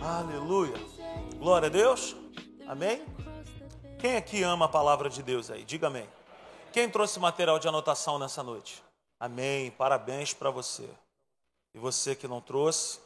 Aleluia. 0.00 0.74
Glória 1.38 1.66
a 1.66 1.70
Deus. 1.70 2.16
Amém? 2.66 3.04
Quem 3.98 4.16
aqui 4.16 4.42
ama 4.42 4.66
a 4.66 4.68
palavra 4.68 5.08
de 5.08 5.22
Deus 5.22 5.50
aí? 5.50 5.64
Diga 5.64 5.88
amém. 5.88 6.08
Quem 6.72 6.88
trouxe 6.88 7.20
material 7.20 7.58
de 7.58 7.68
anotação 7.68 8.18
nessa 8.18 8.42
noite? 8.42 8.82
Amém. 9.18 9.70
Parabéns 9.72 10.32
para 10.32 10.50
você. 10.50 10.88
E 11.74 11.78
você 11.78 12.14
que 12.14 12.26
não 12.26 12.40
trouxe, 12.40 13.00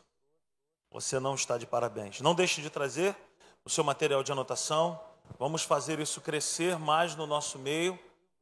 você 0.91 1.19
não 1.19 1.35
está 1.35 1.59
de 1.59 1.67
parabéns. 1.67 2.21
Não 2.21 2.35
deixe 2.35 2.63
de 2.63 2.71
trazer 2.71 3.17
o 3.65 3.71
seu 3.71 3.85
material 3.85 4.23
de 4.23 4.33
anotação. 4.33 4.99
Vamos 5.39 5.63
fazer 5.63 5.99
isso 5.99 6.21
crescer 6.21 6.79
mais 6.79 7.15
no 7.15 7.27
nosso 7.27 7.59
meio, 7.59 7.99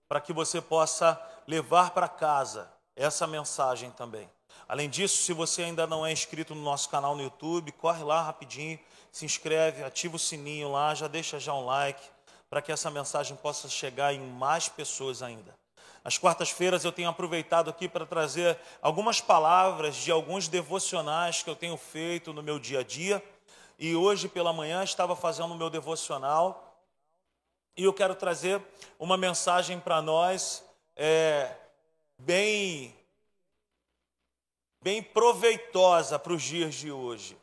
para 0.06 0.20
que 0.20 0.32
você 0.32 0.60
possa 0.60 1.20
levar 1.46 1.90
para 1.90 2.08
casa 2.08 2.70
essa 2.94 3.26
mensagem 3.26 3.90
também. 3.90 4.30
Além 4.68 4.88
disso, 4.88 5.22
se 5.22 5.32
você 5.32 5.62
ainda 5.62 5.86
não 5.86 6.04
é 6.04 6.12
inscrito 6.12 6.54
no 6.54 6.62
nosso 6.62 6.88
canal 6.88 7.14
no 7.14 7.22
YouTube, 7.22 7.72
corre 7.72 8.02
lá 8.02 8.22
rapidinho, 8.22 8.78
se 9.12 9.24
inscreve, 9.24 9.84
ativa 9.84 10.16
o 10.16 10.18
sininho 10.18 10.72
lá, 10.72 10.94
já 10.94 11.06
deixa 11.06 11.38
já 11.38 11.52
um 11.54 11.64
like, 11.64 12.02
para 12.48 12.62
que 12.62 12.72
essa 12.72 12.90
mensagem 12.90 13.36
possa 13.36 13.68
chegar 13.68 14.14
em 14.14 14.20
mais 14.20 14.68
pessoas 14.68 15.22
ainda. 15.22 15.54
Às 16.04 16.18
quartas-feiras 16.18 16.84
eu 16.84 16.92
tenho 16.92 17.08
aproveitado 17.08 17.70
aqui 17.70 17.88
para 17.88 18.04
trazer 18.04 18.58
algumas 18.82 19.20
palavras 19.20 19.96
de 19.96 20.10
alguns 20.10 20.48
devocionais 20.48 21.42
que 21.42 21.48
eu 21.48 21.56
tenho 21.56 21.76
feito 21.76 22.32
no 22.32 22.42
meu 22.42 22.58
dia 22.58 22.80
a 22.80 22.82
dia. 22.82 23.22
E 23.78 23.96
hoje 23.96 24.28
pela 24.28 24.52
manhã 24.52 24.84
estava 24.84 25.16
fazendo 25.16 25.54
o 25.54 25.56
meu 25.56 25.70
devocional 25.70 26.78
e 27.76 27.84
eu 27.84 27.92
quero 27.92 28.14
trazer 28.14 28.62
uma 28.98 29.16
mensagem 29.16 29.80
para 29.80 30.00
nós 30.00 30.62
é, 30.94 31.50
bem 32.18 32.94
bem 34.84 35.02
proveitosa 35.02 36.18
para 36.18 36.34
os 36.34 36.42
dias 36.42 36.74
de 36.74 36.92
hoje. 36.92 37.38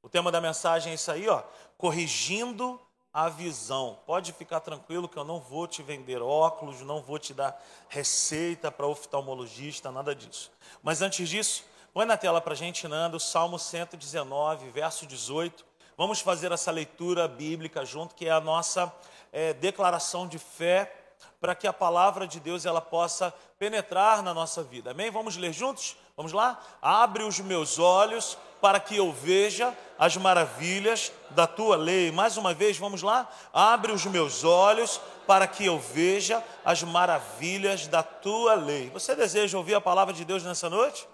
O 0.00 0.08
tema 0.08 0.30
da 0.30 0.40
mensagem 0.40 0.92
é 0.92 0.94
isso 0.94 1.10
aí, 1.10 1.28
ó, 1.28 1.42
corrigindo 1.76 2.80
a 3.12 3.28
visão. 3.28 3.98
Pode 4.06 4.32
ficar 4.32 4.60
tranquilo 4.60 5.08
que 5.08 5.16
eu 5.16 5.24
não 5.24 5.40
vou 5.40 5.66
te 5.66 5.82
vender 5.82 6.22
óculos, 6.22 6.82
não 6.82 7.02
vou 7.02 7.18
te 7.18 7.34
dar 7.34 7.60
receita 7.88 8.70
para 8.70 8.86
oftalmologista, 8.86 9.90
nada 9.90 10.14
disso. 10.14 10.52
Mas 10.84 11.02
antes 11.02 11.28
disso, 11.28 11.64
põe 11.92 12.06
na 12.06 12.16
tela 12.16 12.40
para 12.40 12.52
a 12.52 12.56
gente, 12.56 12.86
Nando, 12.86 13.18
Salmo 13.18 13.58
119, 13.58 14.70
verso 14.70 15.04
18. 15.04 15.66
Vamos 15.96 16.20
fazer 16.20 16.52
essa 16.52 16.70
leitura 16.70 17.26
bíblica 17.26 17.84
junto, 17.84 18.14
que 18.14 18.28
é 18.28 18.30
a 18.30 18.40
nossa 18.40 18.94
é, 19.32 19.52
declaração 19.52 20.28
de 20.28 20.38
fé 20.38 21.03
para 21.44 21.54
que 21.54 21.66
a 21.66 21.74
palavra 21.74 22.26
de 22.26 22.40
Deus 22.40 22.64
ela 22.64 22.80
possa 22.80 23.30
penetrar 23.58 24.22
na 24.22 24.32
nossa 24.32 24.62
vida. 24.62 24.92
Amém? 24.92 25.10
Vamos 25.10 25.36
ler 25.36 25.52
juntos? 25.52 25.94
Vamos 26.16 26.32
lá? 26.32 26.58
Abre 26.80 27.22
os 27.22 27.38
meus 27.38 27.78
olhos 27.78 28.38
para 28.62 28.80
que 28.80 28.96
eu 28.96 29.12
veja 29.12 29.76
as 29.98 30.16
maravilhas 30.16 31.12
da 31.32 31.46
tua 31.46 31.76
lei. 31.76 32.10
Mais 32.10 32.38
uma 32.38 32.54
vez, 32.54 32.78
vamos 32.78 33.02
lá? 33.02 33.30
Abre 33.52 33.92
os 33.92 34.06
meus 34.06 34.42
olhos 34.42 34.98
para 35.26 35.46
que 35.46 35.66
eu 35.66 35.78
veja 35.78 36.42
as 36.64 36.82
maravilhas 36.82 37.86
da 37.88 38.02
tua 38.02 38.54
lei. 38.54 38.88
Você 38.88 39.14
deseja 39.14 39.58
ouvir 39.58 39.74
a 39.74 39.82
palavra 39.82 40.14
de 40.14 40.24
Deus 40.24 40.42
nessa 40.42 40.70
noite? 40.70 41.06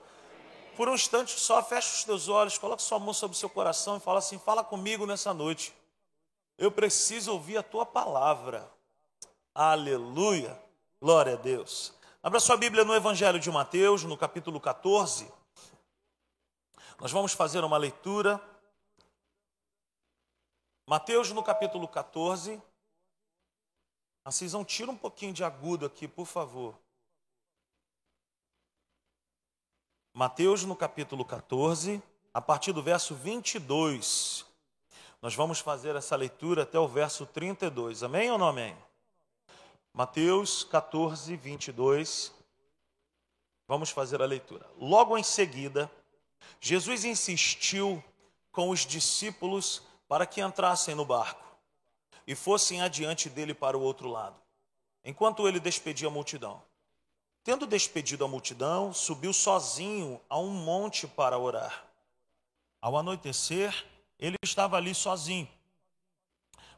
Por 0.77 0.89
um 0.89 0.95
instante 0.95 1.41
só, 1.41 1.61
fecha 1.61 1.93
os 1.93 2.05
teus 2.05 2.29
olhos, 2.29 2.57
coloca 2.57 2.81
sua 2.81 3.01
mão 3.01 3.13
sobre 3.13 3.37
o 3.37 3.41
seu 3.41 3.51
coração 3.51 3.97
e 3.97 4.01
fala 4.01 4.21
assim: 4.21 4.39
fala 4.39 4.63
comigo 4.63 5.07
nessa 5.07 5.35
noite. 5.35 5.75
Eu 6.57 6.71
preciso 6.71 7.33
ouvir 7.33 7.57
a 7.57 7.65
tua 7.65 7.85
palavra. 7.85 8.79
Aleluia. 9.55 10.61
Glória 11.01 11.35
a 11.35 11.37
Deus. 11.37 11.93
Abra 12.23 12.39
sua 12.39 12.57
Bíblia 12.57 12.85
no 12.85 12.95
Evangelho 12.95 13.41
de 13.41 13.51
Mateus, 13.51 14.05
no 14.05 14.17
capítulo 14.17 14.61
14. 14.61 15.33
Nós 17.01 17.11
vamos 17.11 17.33
fazer 17.33 17.65
uma 17.65 17.77
leitura. 17.77 18.41
Mateus, 20.87 21.33
no 21.33 21.43
capítulo 21.43 21.89
14. 21.89 22.61
Assisam, 24.25 24.65
tira 24.65 24.91
um 24.91 24.97
pouquinho 24.97 25.33
de 25.33 25.43
agudo 25.43 25.87
aqui, 25.87 26.07
por 26.07 26.27
favor. 26.27 26.79
Mateus, 30.13 30.65
no 30.65 30.77
capítulo 30.77 31.25
14, 31.25 32.03
a 32.35 32.41
partir 32.41 32.73
do 32.73 32.83
verso 32.83 33.15
22. 33.15 34.45
Nós 35.23 35.35
vamos 35.35 35.59
fazer 35.59 35.97
essa 35.97 36.15
leitura 36.15 36.63
até 36.63 36.79
o 36.79 36.87
verso 36.87 37.27
32. 37.27 38.03
Amém 38.03 38.31
ou 38.31 38.39
não 38.39 38.49
amém? 38.49 38.77
Mateus 39.93 40.63
14, 40.65 41.37
22. 41.37 42.33
Vamos 43.67 43.91
fazer 43.91 44.23
a 44.23 44.27
leitura. 44.27 44.67
Logo 44.79 45.19
em 45.19 45.23
seguida, 45.23 45.91
Jesus 46.61 47.05
insistiu 47.05 48.03
com 48.53 48.71
os 48.71 48.87
discípulos 48.87 49.83
para 50.09 50.27
que 50.27 50.41
entrassem 50.41 50.95
no 50.95 51.05
barco 51.05 51.45
e 52.27 52.35
fossem 52.35 52.81
adiante 52.81 53.29
dele 53.29 53.53
para 53.53 53.77
o 53.77 53.83
outro 53.83 54.09
lado, 54.09 54.41
enquanto 55.05 55.47
ele 55.47 55.59
despedia 55.59 56.09
a 56.09 56.11
multidão. 56.11 56.63
Tendo 57.43 57.67
despedido 57.67 58.25
a 58.25 58.29
multidão, 58.29 58.93
subiu 58.93 59.33
sozinho 59.33 60.21
a 60.29 60.39
um 60.39 60.51
monte 60.51 61.07
para 61.09 61.39
orar. 61.39 61.85
Ao 62.81 62.97
anoitecer, 62.97 63.87
ele 64.19 64.37
estava 64.43 64.77
ali 64.77 64.95
sozinho 64.95 65.49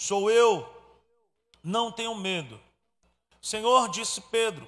Sou 0.00 0.30
eu, 0.30 0.64
não 1.60 1.90
tenho 1.90 2.14
medo. 2.14 2.60
Senhor, 3.42 3.88
disse 3.88 4.20
Pedro, 4.20 4.66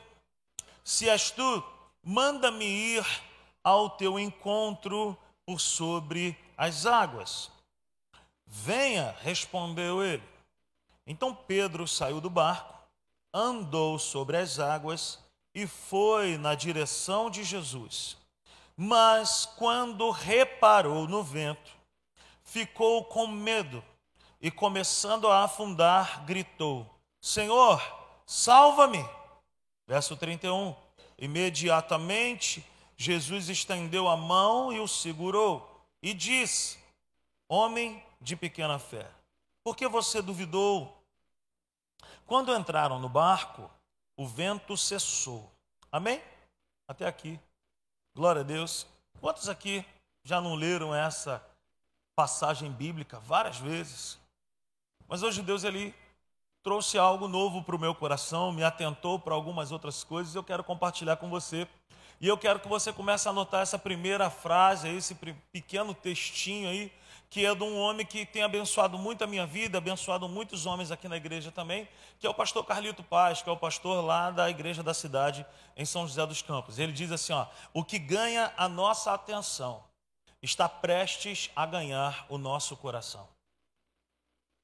se 0.83 1.09
és 1.09 1.31
tu, 1.31 1.63
manda-me 2.03 2.65
ir 2.65 3.07
ao 3.63 3.91
teu 3.91 4.19
encontro 4.19 5.17
por 5.47 5.61
sobre 5.61 6.37
as 6.57 6.85
águas. 6.85 7.49
Venha, 8.45 9.15
respondeu 9.21 10.03
ele. 10.03 10.25
Então 11.07 11.33
Pedro 11.33 11.87
saiu 11.87 12.21
do 12.21 12.29
barco, 12.29 12.75
andou 13.33 14.01
sobre 14.01 14.37
as 14.37 14.59
águas 14.59 15.21
e 15.55 15.65
foi 15.65 16.39
na 16.39 16.57
direção 16.57 17.31
de 17.31 17.45
Jesus. 17.45 18.17
Mas 18.77 19.47
quando 19.47 20.11
reparou 20.11 21.07
no 21.07 21.23
vento, 21.23 21.71
ficou 22.43 23.05
com 23.05 23.29
medo 23.29 23.81
e, 24.41 24.51
começando 24.51 25.29
a 25.29 25.45
afundar, 25.45 26.25
gritou: 26.25 26.89
Senhor, 27.21 27.83
salva-me. 28.25 29.05
Verso 29.87 30.17
31. 30.17 30.75
Imediatamente, 31.19 32.65
Jesus 32.97 33.49
estendeu 33.49 34.09
a 34.09 34.17
mão 34.17 34.73
e 34.73 34.81
o 34.81 34.89
segurou 34.89 35.85
e 36.03 36.15
disse: 36.15 36.79
Homem 37.49 38.03
de 38.21 38.37
pequena 38.37 38.79
fé, 38.79 39.11
por 39.65 39.77
que 39.77 39.89
você 39.89 40.23
duvidou? 40.23 40.97
Quando 42.27 42.55
entraram 42.55 43.01
no 43.01 43.09
barco, 43.09 43.69
o 44.17 44.27
vento 44.27 44.77
cessou. 44.77 45.51
Amém? 45.91 46.23
Até 46.87 47.07
aqui. 47.07 47.41
Glória 48.15 48.43
a 48.43 48.45
Deus. 48.45 48.87
Quantos 49.21 49.49
aqui 49.49 49.85
já 50.23 50.41
não 50.41 50.55
leram 50.55 50.95
essa 50.95 51.45
passagem 52.15 52.71
bíblica 52.71 53.19
várias 53.19 53.59
vezes? 53.59 54.20
Mas 55.11 55.25
hoje 55.25 55.43
Deus 55.43 55.65
ele 55.65 55.93
trouxe 56.63 56.97
algo 56.97 57.27
novo 57.27 57.65
para 57.65 57.75
o 57.75 57.79
meu 57.81 57.93
coração, 57.93 58.53
me 58.53 58.63
atentou 58.63 59.19
para 59.19 59.35
algumas 59.35 59.73
outras 59.73 60.05
coisas, 60.05 60.37
eu 60.37 60.45
quero 60.45 60.63
compartilhar 60.63 61.17
com 61.17 61.29
você. 61.29 61.67
E 62.21 62.29
eu 62.29 62.39
quero 62.39 62.61
que 62.61 62.69
você 62.69 62.93
comece 62.93 63.27
a 63.27 63.33
anotar 63.33 63.63
essa 63.63 63.77
primeira 63.77 64.31
frase, 64.31 64.89
esse 64.89 65.17
pequeno 65.51 65.93
textinho 65.93 66.69
aí, 66.69 66.93
que 67.29 67.45
é 67.45 67.53
de 67.53 67.65
um 67.65 67.77
homem 67.81 68.07
que 68.07 68.25
tem 68.25 68.45
abençoado 68.45 68.97
muito 68.97 69.25
a 69.25 69.27
minha 69.27 69.45
vida, 69.45 69.79
abençoado 69.79 70.29
muitos 70.29 70.65
homens 70.65 70.93
aqui 70.93 71.09
na 71.09 71.17
igreja 71.17 71.51
também, 71.51 71.89
que 72.21 72.25
é 72.25 72.31
o 72.31 72.35
pastor 72.35 72.65
Carlito 72.65 73.03
Paz, 73.03 73.43
que 73.43 73.49
é 73.49 73.53
o 73.53 73.57
pastor 73.57 74.05
lá 74.05 74.31
da 74.31 74.49
igreja 74.49 74.81
da 74.81 74.95
cidade 74.95 75.45
em 75.77 75.85
São 75.85 76.07
José 76.07 76.25
dos 76.25 76.41
Campos. 76.41 76.79
Ele 76.79 76.93
diz 76.93 77.11
assim, 77.11 77.33
ó: 77.33 77.47
"O 77.75 77.83
que 77.83 77.99
ganha 77.99 78.53
a 78.57 78.69
nossa 78.69 79.13
atenção 79.13 79.83
está 80.41 80.69
prestes 80.69 81.51
a 81.57 81.67
ganhar 81.67 82.27
o 82.29 82.39
nosso 82.39 82.77
coração." 82.77 83.40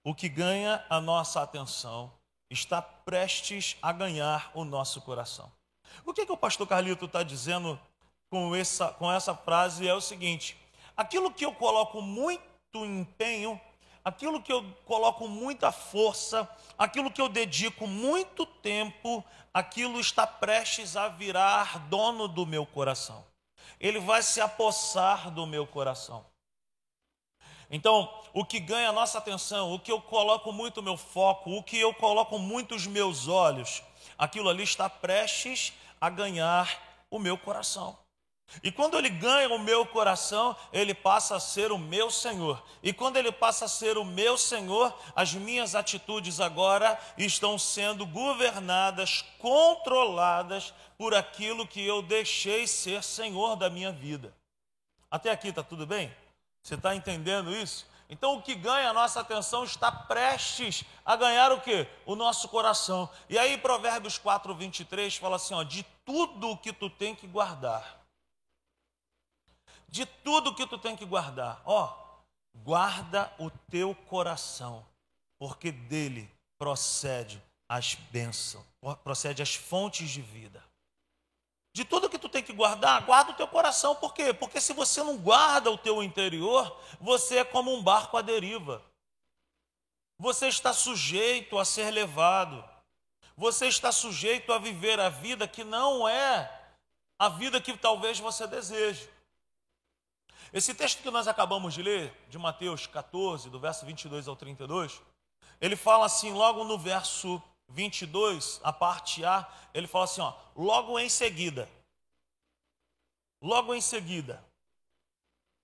O 0.07 0.15
que 0.15 0.29
ganha 0.29 0.85
a 0.89 1.01
nossa 1.01 1.43
atenção 1.43 2.13
está 2.49 2.81
prestes 2.81 3.77
a 3.83 3.91
ganhar 3.91 4.53
o 4.55 4.65
nosso 4.65 5.01
coração. 5.01 5.51
O 6.05 6.15
que, 6.15 6.25
que 6.25 6.31
o 6.31 6.37
pastor 6.37 6.65
Carlito 6.65 7.07
está 7.07 7.25
dizendo 7.25 7.77
com 8.31 8.55
essa, 8.55 8.87
com 8.93 9.11
essa 9.11 9.35
frase 9.35 9.89
é 9.89 9.93
o 9.93 10.01
seguinte: 10.01 10.57
aquilo 10.97 11.33
que 11.33 11.45
eu 11.45 11.53
coloco 11.53 12.01
muito, 12.01 12.41
empenho, 12.73 13.61
aquilo 14.05 14.41
que 14.41 14.53
eu 14.53 14.65
coloco 14.85 15.27
muita 15.27 15.73
força, 15.73 16.49
aquilo 16.79 17.11
que 17.11 17.21
eu 17.21 17.29
dedico 17.29 17.89
muito 17.89 18.47
tempo, 18.47 19.25
aquilo 19.53 19.99
está 19.99 20.25
prestes 20.25 20.97
a 20.97 21.09
virar 21.09 21.81
dono 21.89 22.29
do 22.29 22.47
meu 22.47 22.65
coração. 22.65 23.27
Ele 23.81 23.99
vai 23.99 24.23
se 24.23 24.41
apossar 24.41 25.33
do 25.33 25.49
meu 25.49 25.67
coração. 25.67 26.25
Então, 27.71 28.13
o 28.33 28.45
que 28.45 28.61
ganha 28.61 28.91
a 28.91 28.93
nossa 28.93 29.19
atenção, 29.19 29.73
o 29.73 29.79
que 29.79 29.91
eu 29.91 30.01
coloco 30.01 30.53
muito 30.53 30.83
meu 30.83 30.97
foco, 30.97 31.51
o 31.51 31.63
que 31.63 31.79
eu 31.79 31.93
coloco 31.95 32.39
muito 32.39 32.75
os 32.75 32.87
meus 32.87 33.29
olhos, 33.29 33.83
aquilo 34.19 34.49
ali 34.49 34.63
está 34.63 34.89
prestes 34.89 35.73
a 36.01 36.09
ganhar 36.09 36.69
o 37.11 37.19
meu 37.19 37.37
coração. 37.37 37.97
E 38.63 38.71
quando 38.71 38.97
ele 38.97 39.09
ganha 39.09 39.49
o 39.49 39.59
meu 39.59 39.85
coração, 39.85 40.57
ele 40.73 40.95
passa 40.95 41.37
a 41.37 41.41
ser 41.41 41.73
o 41.73 41.79
meu 41.79 42.11
Senhor. 42.11 42.63
E 42.83 42.93
quando 42.93 43.17
ele 43.17 43.33
passa 43.33 43.65
a 43.65 43.69
ser 43.69 43.99
o 43.99 44.05
meu 44.05 44.39
Senhor, 44.39 44.97
as 45.17 45.35
minhas 45.35 45.75
atitudes 45.75 46.41
agora 46.41 46.99
estão 47.19 47.59
sendo 47.59 48.07
governadas, 48.07 49.25
controladas 49.39 50.73
por 50.97 51.15
aquilo 51.15 51.67
que 51.67 51.85
eu 51.85 52.01
deixei 52.01 52.67
ser 52.67 53.03
Senhor 53.03 53.57
da 53.57 53.69
minha 53.69 53.91
vida. 53.91 54.33
Até 55.11 55.31
aqui 55.31 55.49
está 55.49 55.63
tudo 55.63 55.87
bem? 55.87 56.15
Você 56.67 56.75
está 56.75 56.97
entendendo 56.97 57.55
isso? 57.55 57.87
Então 58.11 58.37
o 58.37 58.43
que 58.43 58.53
ganha 58.53 58.91
a 58.91 58.93
nossa 58.93 59.21
atenção 59.21 59.63
está 59.63 59.93
prestes 59.93 60.83
a 61.05 61.15
ganhar 61.15 61.53
o 61.53 61.61
que? 61.61 61.87
O 62.05 62.17
nosso 62.17 62.49
coração. 62.49 63.09
E 63.29 63.39
aí 63.39 63.57
Provérbios 63.57 64.19
4, 64.19 64.53
23 64.53 65.15
fala 65.15 65.37
assim: 65.37 65.55
ó, 65.55 65.63
de 65.63 65.85
tudo 66.05 66.57
que 66.57 66.73
tu 66.73 66.91
tem 66.91 67.15
que 67.15 67.25
guardar. 67.29 68.01
De 69.89 70.05
tudo 70.07 70.57
que 70.57 70.67
tu 70.67 70.77
tem 70.77 70.97
que 70.97 71.05
guardar, 71.05 71.63
ó, 71.65 71.97
guarda 72.65 73.33
o 73.39 73.49
teu 73.71 73.95
coração, 73.95 74.85
porque 75.39 75.71
dele 75.71 76.29
procede 76.59 77.41
as 77.69 77.95
bênçãos, 77.95 78.65
procede 79.05 79.41
as 79.41 79.55
fontes 79.55 80.11
de 80.11 80.21
vida. 80.21 80.65
De 81.77 81.85
tudo 81.85 82.09
que 82.09 82.19
tu 82.19 82.27
tem 82.27 82.43
que 82.43 82.55
guardar, 82.55 83.03
guarda 83.03 83.33
o 83.33 83.35
teu 83.35 83.47
coração. 83.47 83.95
Por 83.95 84.15
quê? 84.15 84.33
Porque 84.33 84.63
se 84.63 84.73
você 84.73 85.03
não 85.03 85.19
guarda 85.19 85.71
o 85.71 85.77
teu 85.77 86.03
interior, 86.03 86.75
você 86.99 87.41
é 87.41 87.45
como 87.45 87.71
um 87.71 87.83
barco 87.83 88.17
à 88.17 88.23
deriva. 88.23 88.83
Você 90.19 90.49
está 90.49 90.73
sujeito 90.73 91.59
a 91.59 91.67
ser 91.67 91.91
levado. 91.91 92.65
Você 93.37 93.67
está 93.67 93.93
sujeito 93.93 94.55
a 94.55 94.59
viver 94.59 94.99
a 94.99 95.11
vida 95.11 95.47
que 95.47 95.65
não 95.65 96.09
é 96.09 96.51
a 97.19 97.29
vida 97.29 97.61
que 97.61 97.77
talvez 97.77 98.19
você 98.19 98.47
deseje. 98.47 99.11
Esse 100.55 100.73
texto 100.73 101.03
que 101.03 101.11
nós 101.11 101.29
acabamos 101.29 101.75
de 101.75 101.83
ler, 101.83 102.11
de 102.31 102.39
Mateus 102.39 102.87
14, 102.87 103.51
do 103.51 103.61
verso 103.61 103.85
22 103.85 104.27
ao 104.29 104.35
32, 104.35 105.03
ele 105.61 105.77
fala 105.77 106.07
assim, 106.07 106.33
logo 106.33 106.65
no 106.65 106.79
verso 106.79 107.43
22, 107.69 108.61
a 108.63 108.73
parte 108.73 109.25
A, 109.25 109.47
ele 109.75 109.87
fala 109.87 110.05
assim, 110.05 110.21
ó, 110.21 110.33
logo 110.55 110.99
em 110.99 111.09
seguida. 111.09 111.69
Logo 113.41 113.75
em 113.75 113.81
seguida. 113.81 114.43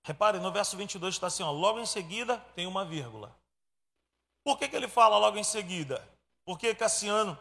Repare, 0.03 0.39
no 0.39 0.51
verso 0.51 0.75
22 0.75 1.15
está 1.15 1.27
assim, 1.27 1.43
ó, 1.43 1.51
logo 1.51 1.79
em 1.79 1.85
seguida 1.85 2.37
tem 2.55 2.67
uma 2.67 2.83
vírgula. 2.83 3.35
Por 4.43 4.57
que, 4.57 4.67
que 4.67 4.75
ele 4.75 4.87
fala 4.87 5.17
logo 5.17 5.37
em 5.37 5.43
seguida? 5.43 6.05
Porque, 6.45 6.75
Cassiano, 6.75 7.39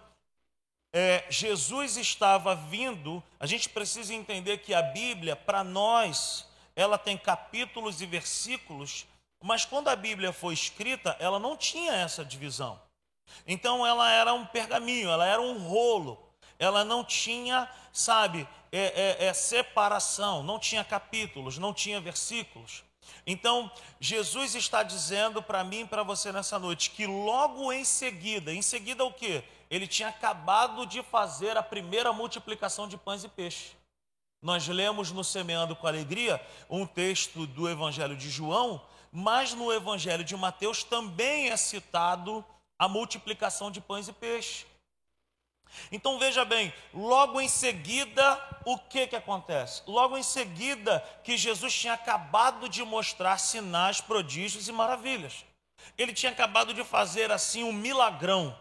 é, 0.92 1.26
Jesus 1.28 1.96
estava 1.96 2.54
vindo, 2.54 3.22
a 3.40 3.46
gente 3.46 3.68
precisa 3.68 4.14
entender 4.14 4.58
que 4.58 4.72
a 4.72 4.82
Bíblia, 4.82 5.34
para 5.34 5.64
nós, 5.64 6.46
ela 6.76 6.96
tem 6.96 7.18
capítulos 7.18 8.00
e 8.00 8.06
versículos, 8.06 9.06
mas 9.42 9.64
quando 9.64 9.88
a 9.88 9.96
Bíblia 9.96 10.32
foi 10.32 10.54
escrita, 10.54 11.16
ela 11.18 11.38
não 11.38 11.56
tinha 11.56 11.92
essa 11.92 12.24
divisão. 12.24 12.80
Então 13.46 13.87
ela 13.87 14.11
era 14.11 14.32
um 14.32 14.44
pergaminho, 14.44 15.11
ela 15.11 15.26
era 15.26 15.40
um 15.40 15.58
rolo, 15.58 16.19
ela 16.58 16.84
não 16.84 17.05
tinha, 17.05 17.69
sabe, 17.93 18.46
é, 18.70 19.25
é, 19.25 19.26
é 19.26 19.32
separação, 19.32 20.43
não 20.43 20.58
tinha 20.58 20.84
capítulos, 20.84 21.58
não 21.58 21.75
tinha 21.75 22.00
versículos. 22.00 22.84
Então, 23.26 23.70
Jesus 24.00 24.55
está 24.55 24.82
dizendo 24.82 25.43
para 25.43 25.62
mim 25.62 25.81
e 25.81 25.87
para 25.87 26.02
você 26.02 26.32
nessa 26.32 26.58
noite 26.58 26.90
que 26.90 27.06
logo 27.06 27.73
em 27.73 27.84
seguida, 27.84 28.52
em 28.52 28.62
seguida 28.62 29.05
o 29.05 29.12
que? 29.12 29.44
Ele 29.70 29.87
tinha 29.87 30.08
acabado 30.08 30.87
de 30.87 31.02
fazer 31.02 31.56
a 31.56 31.62
primeira 31.62 32.12
multiplicação 32.12 32.88
de 32.88 32.96
pães 32.96 33.25
e 33.25 33.29
peixes. 33.29 33.76
Nós 34.40 34.67
lemos 34.67 35.12
no 35.12 35.23
Semeando 35.23 35.76
com 35.76 35.87
Alegria 35.87 36.44
um 36.69 36.84
texto 36.84 37.46
do 37.46 37.69
Evangelho 37.69 38.17
de 38.17 38.29
João, 38.29 38.82
mas 39.12 39.55
no 39.55 39.73
Evangelho 39.73 40.25
de 40.25 40.37
Mateus 40.37 40.82
também 40.82 41.49
é 41.49 41.56
citado 41.56 42.44
a 42.82 42.88
multiplicação 42.88 43.70
de 43.70 43.81
pães 43.81 44.08
e 44.08 44.12
peixes. 44.12 44.67
Então 45.93 46.19
veja 46.19 46.44
bem, 46.44 46.75
logo 46.93 47.40
em 47.40 47.49
seguida, 47.49 48.58
o 48.64 48.76
que 48.76 49.06
que 49.06 49.14
acontece? 49.14 49.82
Logo 49.87 50.19
em 50.19 50.23
seguida 50.25 50.99
que 51.23 51.38
Jesus 51.38 51.73
tinha 51.73 51.93
acabado 51.93 52.69
de 52.69 52.82
mostrar 52.84 53.38
sinais, 53.38 54.00
prodígios 54.00 54.67
e 54.67 54.73
maravilhas. 54.73 55.44
Ele 55.96 56.12
tinha 56.12 56.32
acabado 56.32 56.75
de 56.75 56.82
fazer 56.82 57.31
assim 57.31 57.62
um 57.62 57.73
milagrão. 57.73 58.58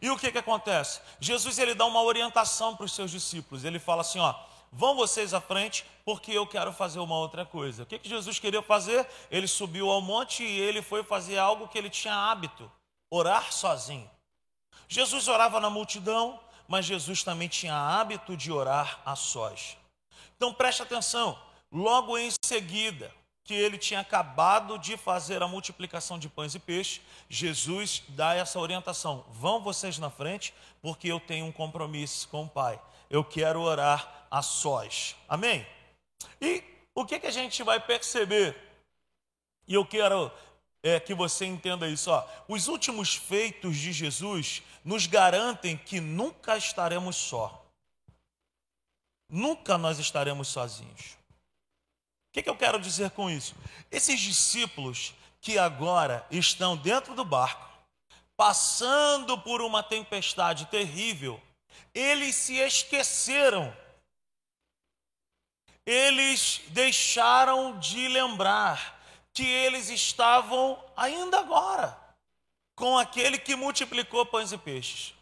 E 0.00 0.08
o 0.08 0.18
que 0.18 0.32
que 0.32 0.38
acontece? 0.38 1.02
Jesus 1.20 1.58
ele 1.58 1.74
dá 1.74 1.84
uma 1.84 2.00
orientação 2.00 2.74
para 2.74 2.86
os 2.86 2.94
seus 2.94 3.10
discípulos. 3.10 3.64
Ele 3.64 3.78
fala 3.78 4.00
assim, 4.00 4.18
ó, 4.18 4.34
vão 4.72 4.96
vocês 4.96 5.32
à 5.32 5.40
frente, 5.40 5.84
porque 6.04 6.32
eu 6.32 6.46
quero 6.46 6.72
fazer 6.72 6.98
uma 6.98 7.16
outra 7.16 7.44
coisa. 7.44 7.82
O 7.82 7.86
que, 7.86 7.98
que 7.98 8.08
Jesus 8.08 8.38
queria 8.38 8.62
fazer? 8.62 9.06
Ele 9.30 9.46
subiu 9.46 9.90
ao 9.90 10.00
monte 10.00 10.42
e 10.42 10.60
ele 10.60 10.82
foi 10.82 11.02
fazer 11.02 11.38
algo 11.38 11.68
que 11.68 11.78
ele 11.78 11.90
tinha 11.90 12.14
hábito: 12.14 12.70
orar 13.10 13.52
sozinho. 13.52 14.10
Jesus 14.88 15.28
orava 15.28 15.60
na 15.60 15.68
multidão, 15.68 16.38
mas 16.68 16.84
Jesus 16.84 17.22
também 17.22 17.48
tinha 17.48 17.74
hábito 17.74 18.36
de 18.36 18.52
orar 18.52 19.00
a 19.04 19.16
sós. 19.16 19.76
Então 20.36 20.52
preste 20.52 20.82
atenção, 20.82 21.38
logo 21.72 22.16
em 22.18 22.30
seguida 22.44 23.12
que 23.46 23.54
ele 23.54 23.78
tinha 23.78 24.00
acabado 24.00 24.76
de 24.76 24.96
fazer 24.96 25.40
a 25.40 25.46
multiplicação 25.46 26.18
de 26.18 26.28
pães 26.28 26.54
e 26.56 26.58
peixes, 26.58 27.00
Jesus 27.28 28.02
dá 28.08 28.34
essa 28.34 28.58
orientação: 28.58 29.24
vão 29.30 29.62
vocês 29.62 29.98
na 29.98 30.10
frente, 30.10 30.52
porque 30.82 31.08
eu 31.08 31.20
tenho 31.20 31.46
um 31.46 31.52
compromisso 31.52 32.28
com 32.28 32.44
o 32.44 32.48
Pai. 32.48 32.80
Eu 33.08 33.22
quero 33.22 33.60
orar 33.60 34.15
a 34.30 34.42
sós. 34.42 35.16
Amém? 35.28 35.66
E 36.40 36.62
o 36.94 37.04
que, 37.04 37.20
que 37.20 37.26
a 37.26 37.32
gente 37.32 37.62
vai 37.62 37.78
perceber? 37.80 38.56
E 39.66 39.74
eu 39.74 39.84
quero 39.84 40.30
é, 40.82 41.00
que 41.00 41.14
você 41.14 41.44
entenda 41.44 41.88
isso. 41.88 42.10
Ó. 42.10 42.24
Os 42.48 42.68
últimos 42.68 43.14
feitos 43.14 43.76
de 43.76 43.92
Jesus 43.92 44.62
nos 44.84 45.06
garantem 45.06 45.76
que 45.76 46.00
nunca 46.00 46.56
estaremos 46.56 47.16
só. 47.16 47.64
Nunca 49.28 49.76
nós 49.76 49.98
estaremos 49.98 50.48
sozinhos. 50.48 51.16
O 52.28 52.32
que, 52.32 52.42
que 52.42 52.50
eu 52.50 52.56
quero 52.56 52.78
dizer 52.78 53.10
com 53.10 53.28
isso? 53.28 53.56
Esses 53.90 54.20
discípulos 54.20 55.14
que 55.40 55.58
agora 55.58 56.26
estão 56.30 56.76
dentro 56.76 57.14
do 57.14 57.24
barco, 57.24 57.66
passando 58.36 59.38
por 59.38 59.62
uma 59.62 59.82
tempestade 59.82 60.66
terrível, 60.66 61.40
eles 61.94 62.34
se 62.34 62.56
esqueceram 62.56 63.74
eles 65.86 66.62
deixaram 66.70 67.78
de 67.78 68.08
lembrar 68.08 69.00
que 69.32 69.46
eles 69.46 69.88
estavam 69.88 70.82
ainda 70.96 71.38
agora 71.38 71.96
com 72.74 72.98
aquele 72.98 73.38
que 73.38 73.54
multiplicou 73.54 74.26
pães 74.26 74.50
e 74.50 74.58
peixes. 74.58 75.14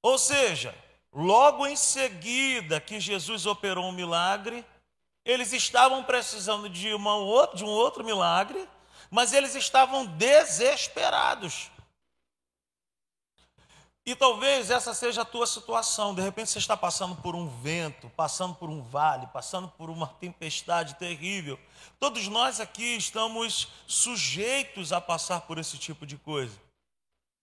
Ou 0.00 0.16
seja, 0.16 0.74
logo 1.12 1.66
em 1.66 1.74
seguida 1.74 2.80
que 2.80 3.00
Jesus 3.00 3.46
operou 3.46 3.86
um 3.86 3.92
milagre, 3.92 4.64
eles 5.24 5.52
estavam 5.52 6.04
precisando 6.04 6.68
de, 6.68 6.94
uma, 6.94 7.48
de 7.54 7.64
um 7.64 7.68
outro 7.68 8.04
milagre, 8.04 8.68
mas 9.10 9.32
eles 9.32 9.56
estavam 9.56 10.06
desesperados. 10.06 11.71
E 14.04 14.16
talvez 14.16 14.68
essa 14.70 14.92
seja 14.92 15.22
a 15.22 15.24
tua 15.24 15.46
situação. 15.46 16.14
De 16.14 16.20
repente 16.20 16.50
você 16.50 16.58
está 16.58 16.76
passando 16.76 17.14
por 17.16 17.36
um 17.36 17.48
vento, 17.48 18.10
passando 18.16 18.54
por 18.54 18.68
um 18.68 18.82
vale, 18.82 19.28
passando 19.28 19.68
por 19.68 19.88
uma 19.88 20.08
tempestade 20.20 20.94
terrível. 20.94 21.58
Todos 22.00 22.26
nós 22.26 22.58
aqui 22.58 22.96
estamos 22.96 23.68
sujeitos 23.86 24.92
a 24.92 25.00
passar 25.00 25.42
por 25.42 25.58
esse 25.58 25.78
tipo 25.78 26.04
de 26.04 26.16
coisa. 26.16 26.60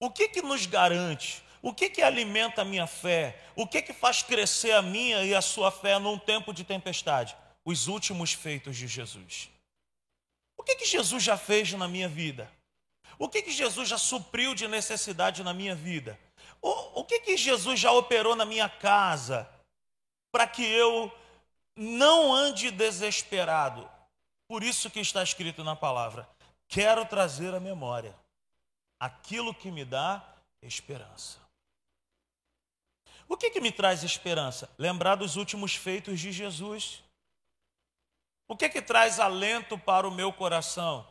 O 0.01 0.11
que 0.11 0.27
que 0.27 0.41
nos 0.41 0.65
garante? 0.65 1.43
O 1.61 1.73
que 1.73 1.89
que 1.89 2.01
alimenta 2.01 2.61
a 2.61 2.65
minha 2.65 2.87
fé? 2.87 3.41
O 3.55 3.67
que 3.67 3.81
que 3.81 3.93
faz 3.93 4.21
crescer 4.21 4.71
a 4.71 4.81
minha 4.81 5.23
e 5.23 5.33
a 5.35 5.41
sua 5.41 5.71
fé 5.71 5.97
num 5.97 6.17
tempo 6.17 6.53
de 6.53 6.63
tempestade? 6.63 7.35
Os 7.63 7.87
últimos 7.87 8.33
feitos 8.33 8.75
de 8.77 8.87
Jesus. 8.87 9.49
O 10.57 10.63
que 10.63 10.75
que 10.75 10.85
Jesus 10.85 11.23
já 11.23 11.37
fez 11.37 11.71
na 11.73 11.87
minha 11.87 12.07
vida? 12.07 12.49
O 13.17 13.27
que 13.27 13.41
que 13.41 13.51
Jesus 13.51 13.89
já 13.89 13.97
supriu 13.97 14.53
de 14.53 14.67
necessidade 14.67 15.43
na 15.43 15.53
minha 15.53 15.75
vida? 15.75 16.17
O, 16.61 17.01
o 17.01 17.05
que, 17.05 17.21
que 17.21 17.37
Jesus 17.37 17.79
já 17.79 17.91
operou 17.91 18.35
na 18.35 18.45
minha 18.45 18.69
casa 18.69 19.49
para 20.31 20.47
que 20.47 20.63
eu 20.63 21.11
não 21.75 22.33
ande 22.33 22.71
desesperado? 22.71 23.89
Por 24.47 24.63
isso 24.63 24.89
que 24.89 24.99
está 24.99 25.23
escrito 25.23 25.63
na 25.63 25.75
palavra: 25.75 26.27
quero 26.67 27.05
trazer 27.05 27.53
à 27.53 27.59
memória 27.59 28.15
aquilo 28.99 29.53
que 29.53 29.71
me 29.71 29.85
dá 29.85 30.21
esperança. 30.61 31.37
O 33.27 33.37
que, 33.37 33.51
que 33.51 33.61
me 33.61 33.71
traz 33.71 34.03
esperança? 34.03 34.69
Lembrar 34.77 35.15
dos 35.15 35.35
últimos 35.35 35.75
feitos 35.75 36.19
de 36.19 36.31
Jesus. 36.31 37.03
O 38.47 38.57
que, 38.57 38.67
que 38.67 38.81
traz 38.81 39.19
alento 39.19 39.77
para 39.77 40.07
o 40.07 40.11
meu 40.11 40.33
coração? 40.33 41.07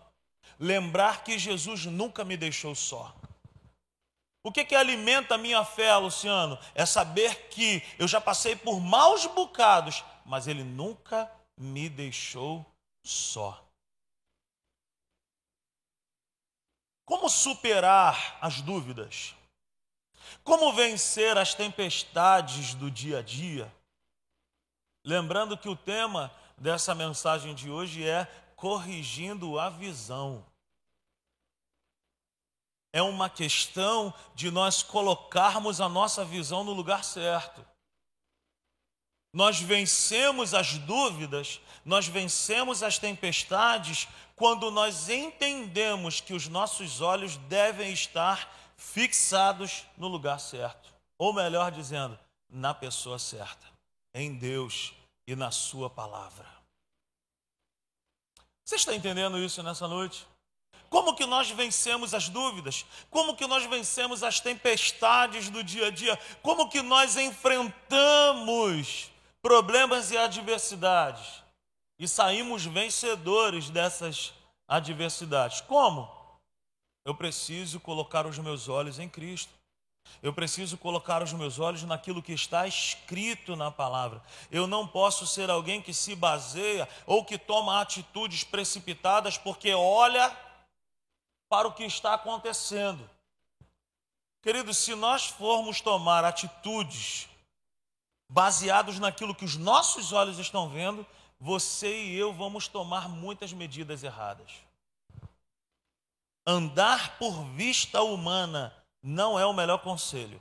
Lembrar 0.58 1.22
que 1.22 1.38
Jesus 1.38 1.86
nunca 1.86 2.24
me 2.24 2.36
deixou 2.36 2.74
só. 2.74 3.14
O 4.42 4.52
que, 4.52 4.64
que 4.64 4.75
alimenta 4.75 5.35
a 5.35 5.38
minha 5.38 5.64
fé, 5.64 5.95
Luciano? 5.97 6.59
É 6.75 6.87
saber 6.87 7.49
que 7.49 7.83
eu 7.99 8.07
já 8.07 8.21
passei 8.21 8.54
por 8.54 8.80
maus 8.80 9.26
bocados, 9.26 10.04
mas 10.25 10.47
Ele 10.47 10.62
nunca 10.62 11.30
me 11.57 11.88
deixou 11.88 12.64
só. 13.04 13.64
Como 17.04 17.28
superar 17.28 18.38
as 18.40 18.61
dúvidas? 18.61 19.35
Como 20.45 20.73
vencer 20.73 21.37
as 21.37 21.54
tempestades 21.54 22.75
do 22.75 22.90
dia 22.90 23.18
a 23.18 23.23
dia? 23.23 23.73
Lembrando 25.04 25.57
que 25.57 25.68
o 25.68 25.76
tema 25.76 26.30
dessa 26.57 26.95
mensagem 26.95 27.54
de 27.54 27.71
hoje 27.71 28.07
é 28.07 28.26
corrigindo 28.54 29.59
a 29.59 29.71
visão. 29.71 30.45
É 32.92 33.02
uma 33.02 33.28
questão 33.28 34.12
de 34.35 34.50
nós 34.50 34.83
colocarmos 34.83 35.80
a 35.80 35.88
nossa 35.88 36.25
visão 36.25 36.64
no 36.64 36.73
lugar 36.73 37.04
certo. 37.04 37.64
Nós 39.33 39.61
vencemos 39.61 40.54
as 40.54 40.78
dúvidas, 40.78 41.61
nós 41.85 42.07
vencemos 42.07 42.83
as 42.83 42.99
tempestades 42.99 44.09
quando 44.35 44.71
nós 44.71 45.09
entendemos 45.09 46.21
que 46.21 46.33
os 46.33 46.49
nossos 46.49 47.00
olhos 47.00 47.37
devem 47.37 47.92
estar 47.92 48.54
fixados 48.76 49.85
no 49.97 50.07
lugar 50.07 50.38
certo, 50.38 50.95
ou 51.18 51.33
melhor 51.33 51.73
dizendo, 51.73 52.18
na 52.49 52.73
pessoa 52.73 53.18
certa, 53.18 53.66
em 54.14 54.38
Deus 54.38 54.95
e 55.26 55.35
na 55.35 55.50
Sua 55.50 55.90
palavra. 55.90 56.47
Você 58.64 58.76
está 58.76 58.95
entendendo 58.95 59.38
isso 59.38 59.62
nessa 59.62 59.88
noite? 59.88 60.26
Como 60.88 61.14
que 61.14 61.26
nós 61.26 61.50
vencemos 61.50 62.14
as 62.14 62.28
dúvidas? 62.28 62.87
Como 63.11 63.37
que 63.37 63.47
nós 63.47 63.64
vencemos 63.64 64.23
as 64.23 64.40
tempestades 64.40 65.50
do 65.50 65.62
dia 65.62 65.88
a 65.88 65.90
dia? 65.90 66.18
Como 66.42 66.68
que 66.68 66.83
nós 66.83 67.16
enfrentamos 67.16 69.11
problemas 69.42 70.11
e 70.11 70.16
adversidades? 70.16 71.49
e 71.99 72.07
saímos 72.07 72.64
vencedores 72.64 73.71
dessas 73.71 74.33
adversidades. 74.68 75.61
Como? 75.61 76.09
Eu 77.04 77.14
preciso 77.14 77.80
colocar 77.80 78.26
os 78.26 78.38
meus 78.38 78.68
olhos 78.68 78.99
em 78.99 79.09
Cristo. 79.09 79.52
Eu 80.23 80.33
preciso 80.33 80.78
colocar 80.78 81.23
os 81.23 81.33
meus 81.33 81.59
olhos 81.59 81.83
naquilo 81.83 82.23
que 82.23 82.33
está 82.33 82.66
escrito 82.66 83.57
na 83.57 83.71
palavra. 83.71 84.23
Eu 84.50 84.66
não 84.66 84.87
posso 84.87 85.26
ser 85.26 85.50
alguém 85.50 85.83
que 85.83 85.92
se 85.92 86.14
baseia 86.14 86.88
ou 87.04 87.25
que 87.25 87.37
toma 87.37 87.80
atitudes 87.80 88.45
precipitadas 88.45 89.37
porque 89.37 89.73
olha 89.75 90.35
para 91.48 91.68
o 91.68 91.72
que 91.72 91.84
está 91.84 92.14
acontecendo. 92.14 93.08
Queridos, 94.42 94.76
se 94.78 94.94
nós 94.94 95.26
formos 95.26 95.80
tomar 95.80 96.24
atitudes 96.24 97.28
baseados 98.28 98.98
naquilo 98.98 99.34
que 99.34 99.44
os 99.44 99.56
nossos 99.56 100.12
olhos 100.12 100.38
estão 100.38 100.68
vendo, 100.68 101.06
você 101.40 102.04
e 102.04 102.16
eu 102.16 102.32
vamos 102.32 102.68
tomar 102.68 103.08
muitas 103.08 103.52
medidas 103.52 104.02
erradas. 104.02 104.50
Andar 106.46 107.18
por 107.18 107.44
vista 107.54 108.02
humana 108.02 108.74
não 109.02 109.38
é 109.38 109.46
o 109.46 109.52
melhor 109.52 109.78
conselho. 109.78 110.40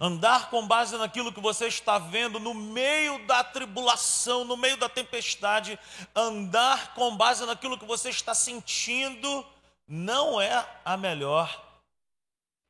Andar 0.00 0.50
com 0.50 0.66
base 0.66 0.96
naquilo 0.96 1.32
que 1.32 1.40
você 1.40 1.66
está 1.66 1.98
vendo 1.98 2.38
no 2.38 2.54
meio 2.54 3.24
da 3.26 3.42
tribulação, 3.44 4.44
no 4.44 4.56
meio 4.56 4.76
da 4.76 4.88
tempestade, 4.88 5.78
andar 6.14 6.94
com 6.94 7.16
base 7.16 7.44
naquilo 7.46 7.78
que 7.78 7.84
você 7.84 8.10
está 8.10 8.34
sentindo, 8.34 9.46
não 9.86 10.40
é 10.40 10.66
a 10.84 10.96
melhor 10.96 11.62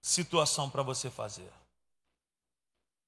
situação 0.01 0.69
para 0.69 0.83
você 0.83 1.11
fazer. 1.11 1.51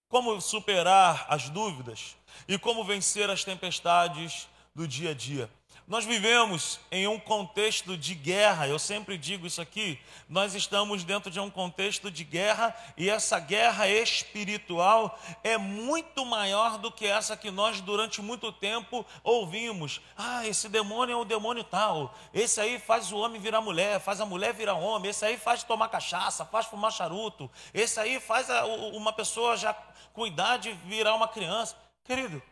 Como 0.08 0.40
superar 0.40 1.26
as 1.28 1.48
dúvidas? 1.48 2.16
e 2.48 2.58
como 2.58 2.84
vencer 2.84 3.30
as 3.30 3.44
tempestades 3.44 4.48
do 4.74 4.86
dia 4.86 5.10
a 5.10 5.14
dia. 5.14 5.50
Nós 5.86 6.04
vivemos 6.04 6.80
em 6.90 7.06
um 7.06 7.16
contexto 7.16 7.96
de 7.96 8.12
guerra, 8.12 8.66
eu 8.66 8.76
sempre 8.76 9.16
digo 9.16 9.46
isso 9.46 9.62
aqui. 9.62 10.00
Nós 10.28 10.52
estamos 10.52 11.04
dentro 11.04 11.30
de 11.30 11.38
um 11.38 11.48
contexto 11.48 12.10
de 12.10 12.24
guerra 12.24 12.74
e 12.96 13.08
essa 13.08 13.38
guerra 13.38 13.88
espiritual 13.88 15.16
é 15.44 15.56
muito 15.56 16.26
maior 16.26 16.76
do 16.76 16.90
que 16.90 17.06
essa 17.06 17.36
que 17.36 17.52
nós 17.52 17.80
durante 17.80 18.20
muito 18.20 18.50
tempo 18.50 19.06
ouvimos. 19.22 20.00
Ah, 20.16 20.44
esse 20.44 20.68
demônio 20.68 21.12
é 21.12 21.16
o 21.16 21.24
demônio 21.24 21.62
tal. 21.62 22.12
Esse 22.34 22.60
aí 22.60 22.80
faz 22.80 23.12
o 23.12 23.18
homem 23.18 23.40
virar 23.40 23.60
mulher, 23.60 24.00
faz 24.00 24.20
a 24.20 24.26
mulher 24.26 24.52
virar 24.52 24.74
homem. 24.74 25.12
Esse 25.12 25.24
aí 25.24 25.38
faz 25.38 25.62
tomar 25.62 25.88
cachaça, 25.88 26.44
faz 26.44 26.66
fumar 26.66 26.90
charuto. 26.90 27.48
Esse 27.72 28.00
aí 28.00 28.18
faz 28.18 28.50
a, 28.50 28.66
uma 28.66 29.12
pessoa 29.12 29.56
já 29.56 29.72
com 30.12 30.26
idade 30.26 30.72
virar 30.86 31.14
uma 31.14 31.28
criança. 31.28 31.76
Querido, 32.02 32.42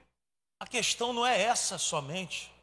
a 0.61 0.69
questão 0.69 1.13
não 1.13 1.27
é 1.27 1.43
essa 1.43 1.79
somente. 1.79 2.54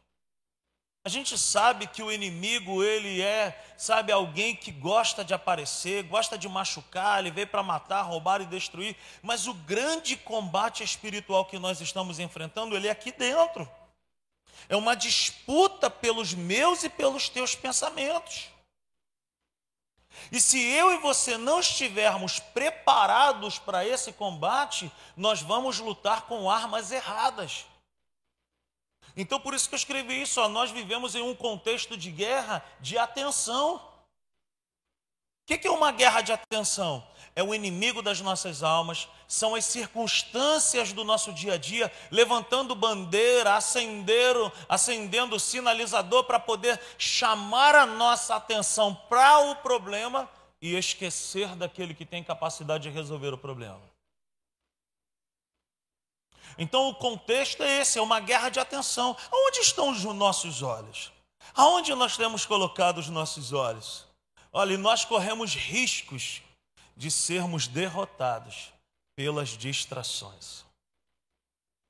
A 1.04 1.08
gente 1.08 1.36
sabe 1.36 1.88
que 1.88 2.00
o 2.00 2.12
inimigo, 2.12 2.84
ele 2.84 3.20
é, 3.20 3.60
sabe, 3.76 4.12
alguém 4.12 4.54
que 4.54 4.70
gosta 4.70 5.24
de 5.24 5.34
aparecer, 5.34 6.04
gosta 6.04 6.38
de 6.38 6.48
machucar, 6.48 7.18
ele 7.18 7.32
veio 7.32 7.48
para 7.48 7.60
matar, 7.60 8.02
roubar 8.02 8.40
e 8.40 8.46
destruir, 8.46 8.96
mas 9.20 9.48
o 9.48 9.54
grande 9.54 10.16
combate 10.16 10.84
espiritual 10.84 11.44
que 11.44 11.58
nós 11.58 11.80
estamos 11.80 12.20
enfrentando, 12.20 12.76
ele 12.76 12.86
é 12.86 12.92
aqui 12.92 13.10
dentro. 13.10 13.68
É 14.68 14.76
uma 14.76 14.94
disputa 14.94 15.90
pelos 15.90 16.34
meus 16.34 16.84
e 16.84 16.88
pelos 16.88 17.28
teus 17.28 17.56
pensamentos. 17.56 18.48
E 20.30 20.40
se 20.40 20.62
eu 20.62 20.92
e 20.92 20.98
você 20.98 21.36
não 21.36 21.58
estivermos 21.58 22.38
preparados 22.38 23.58
para 23.58 23.84
esse 23.84 24.12
combate, 24.12 24.92
nós 25.16 25.42
vamos 25.42 25.80
lutar 25.80 26.22
com 26.22 26.48
armas 26.48 26.92
erradas. 26.92 27.66
Então, 29.16 29.38
por 29.38 29.54
isso 29.54 29.68
que 29.68 29.74
eu 29.74 29.78
escrevi 29.78 30.22
isso, 30.22 30.40
ó, 30.40 30.48
nós 30.48 30.70
vivemos 30.70 31.14
em 31.14 31.22
um 31.22 31.34
contexto 31.34 31.96
de 31.96 32.10
guerra 32.10 32.64
de 32.80 32.96
atenção. 32.96 33.76
O 33.76 35.46
que 35.46 35.66
é 35.66 35.70
uma 35.70 35.92
guerra 35.92 36.22
de 36.22 36.32
atenção? 36.32 37.06
É 37.34 37.42
o 37.42 37.54
inimigo 37.54 38.02
das 38.02 38.20
nossas 38.20 38.62
almas, 38.62 39.08
são 39.26 39.54
as 39.54 39.64
circunstâncias 39.64 40.92
do 40.92 41.02
nosso 41.02 41.32
dia 41.32 41.54
a 41.54 41.56
dia, 41.56 41.90
levantando 42.10 42.74
bandeira, 42.74 43.54
acendendo, 43.54 44.52
acendendo 44.68 45.40
sinalizador 45.40 46.24
para 46.24 46.38
poder 46.38 46.80
chamar 46.98 47.74
a 47.74 47.86
nossa 47.86 48.36
atenção 48.36 48.94
para 48.94 49.40
o 49.50 49.56
problema 49.56 50.28
e 50.60 50.76
esquecer 50.76 51.48
daquele 51.56 51.94
que 51.94 52.06
tem 52.06 52.22
capacidade 52.22 52.84
de 52.84 52.90
resolver 52.90 53.34
o 53.34 53.38
problema. 53.38 53.91
Então 56.58 56.88
o 56.88 56.94
contexto 56.94 57.62
é 57.62 57.80
esse, 57.80 57.98
é 57.98 58.02
uma 58.02 58.20
guerra 58.20 58.48
de 58.48 58.60
atenção. 58.60 59.16
Onde 59.32 59.60
estão 59.60 59.90
os 59.90 60.02
nossos 60.04 60.62
olhos? 60.62 61.12
Aonde 61.54 61.94
nós 61.94 62.16
temos 62.16 62.46
colocado 62.46 62.98
os 62.98 63.08
nossos 63.08 63.52
olhos? 63.52 64.06
Olha, 64.52 64.76
nós 64.76 65.04
corremos 65.04 65.54
riscos 65.54 66.42
de 66.96 67.10
sermos 67.10 67.66
derrotados 67.66 68.72
pelas 69.16 69.50
distrações. 69.50 70.64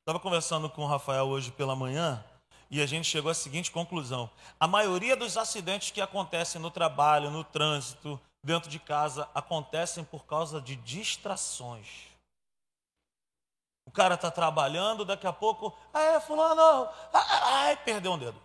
Estava 0.01 0.19
conversando 0.19 0.69
com 0.69 0.83
o 0.83 0.87
Rafael 0.87 1.27
hoje 1.27 1.51
pela 1.53 1.77
manhã 1.77 2.25
e 2.71 2.81
a 2.81 2.87
gente 2.87 3.07
chegou 3.07 3.31
à 3.31 3.35
seguinte 3.35 3.71
conclusão: 3.71 4.31
a 4.59 4.67
maioria 4.67 5.15
dos 5.15 5.37
acidentes 5.37 5.91
que 5.91 6.01
acontecem 6.01 6.61
no 6.61 6.71
trabalho, 6.71 7.31
no 7.31 7.45
trânsito, 7.45 8.19
dentro 8.43 8.71
de 8.71 8.79
casa, 8.79 9.29
acontecem 9.35 10.03
por 10.03 10.25
causa 10.25 10.61
de 10.61 10.75
distrações. 10.77 12.12
O 13.85 13.91
cara 13.91 14.15
está 14.15 14.31
trabalhando, 14.31 15.05
daqui 15.05 15.27
a 15.27 15.33
pouco, 15.33 15.77
ah, 15.93 16.01
é, 16.01 16.21
fulano, 16.21 16.89
ai, 17.13 17.77
perdeu 17.85 18.13
um 18.13 18.19
dedo. 18.19 18.39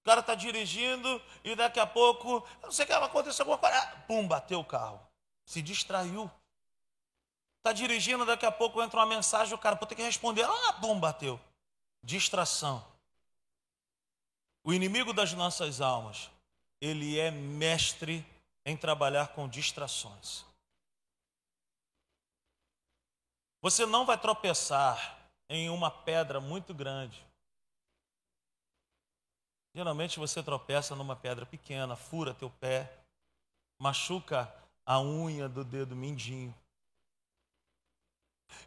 O 0.00 0.04
cara 0.04 0.20
está 0.20 0.34
dirigindo 0.34 1.20
e 1.42 1.56
daqui 1.56 1.80
a 1.80 1.86
pouco, 1.86 2.46
não 2.62 2.70
sei 2.70 2.84
o 2.84 2.88
que, 2.88 2.92
aconteceu 2.92 3.44
alguma 3.44 3.58
coisa, 3.58 3.76
ah, 3.76 3.96
pum, 4.06 4.28
bateu 4.28 4.60
o 4.60 4.64
carro. 4.64 5.00
Se 5.46 5.62
distraiu. 5.62 6.30
Está 7.58 7.72
dirigindo, 7.72 8.26
daqui 8.26 8.44
a 8.44 8.52
pouco 8.52 8.82
entra 8.82 9.00
uma 9.00 9.06
mensagem, 9.06 9.54
o 9.54 9.58
cara 9.58 9.76
pode 9.76 9.88
ter 9.88 9.94
que 9.94 10.02
responder, 10.02 10.44
ah, 10.44 10.72
pum, 10.74 11.00
bateu. 11.00 11.40
Distração. 12.02 12.84
O 14.62 14.74
inimigo 14.74 15.14
das 15.14 15.32
nossas 15.32 15.80
almas, 15.80 16.30
ele 16.80 17.18
é 17.18 17.30
mestre 17.30 18.24
em 18.66 18.76
trabalhar 18.76 19.28
com 19.28 19.48
distrações. 19.48 20.44
Você 23.64 23.84
não 23.84 24.06
vai 24.06 24.16
tropeçar 24.16 25.18
em 25.48 25.68
uma 25.70 25.90
pedra 25.90 26.40
muito 26.40 26.72
grande 26.72 27.24
Geralmente 29.76 30.20
você 30.20 30.40
tropeça 30.40 30.94
numa 30.94 31.16
pedra 31.16 31.44
pequena, 31.44 31.96
fura 31.96 32.32
teu 32.32 32.48
pé, 32.48 32.88
machuca 33.76 34.48
a 34.86 35.00
unha 35.00 35.48
do 35.48 35.64
dedo 35.64 35.96
mindinho. 35.96 36.54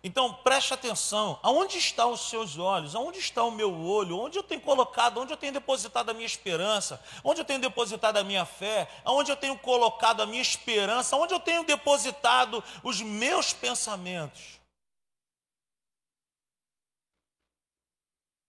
Então 0.04 0.34
preste 0.34 0.74
atenção, 0.74 1.40
aonde 1.42 1.78
estão 1.78 2.12
os 2.12 2.30
seus 2.30 2.58
olhos? 2.58 2.94
Aonde 2.94 3.20
está 3.20 3.42
o 3.42 3.52
meu 3.52 3.74
olho? 3.86 4.20
Onde 4.20 4.38
eu 4.38 4.44
tenho 4.44 4.60
colocado? 4.60 5.22
Onde 5.22 5.32
eu 5.32 5.38
tenho 5.38 5.54
depositado 5.54 6.10
a 6.10 6.14
minha 6.14 6.26
esperança? 6.26 7.02
Onde 7.24 7.40
eu 7.40 7.46
tenho 7.46 7.62
depositado 7.62 8.18
a 8.18 8.24
minha 8.24 8.46
fé? 8.46 8.92
Aonde 9.06 9.32
eu 9.32 9.38
tenho 9.38 9.58
colocado 9.58 10.22
a 10.22 10.26
minha 10.26 10.42
esperança? 10.42 11.16
Onde 11.16 11.34
eu 11.34 11.40
tenho 11.40 11.64
depositado 11.64 12.62
os 12.84 13.00
meus 13.00 13.54
pensamentos? 13.54 14.57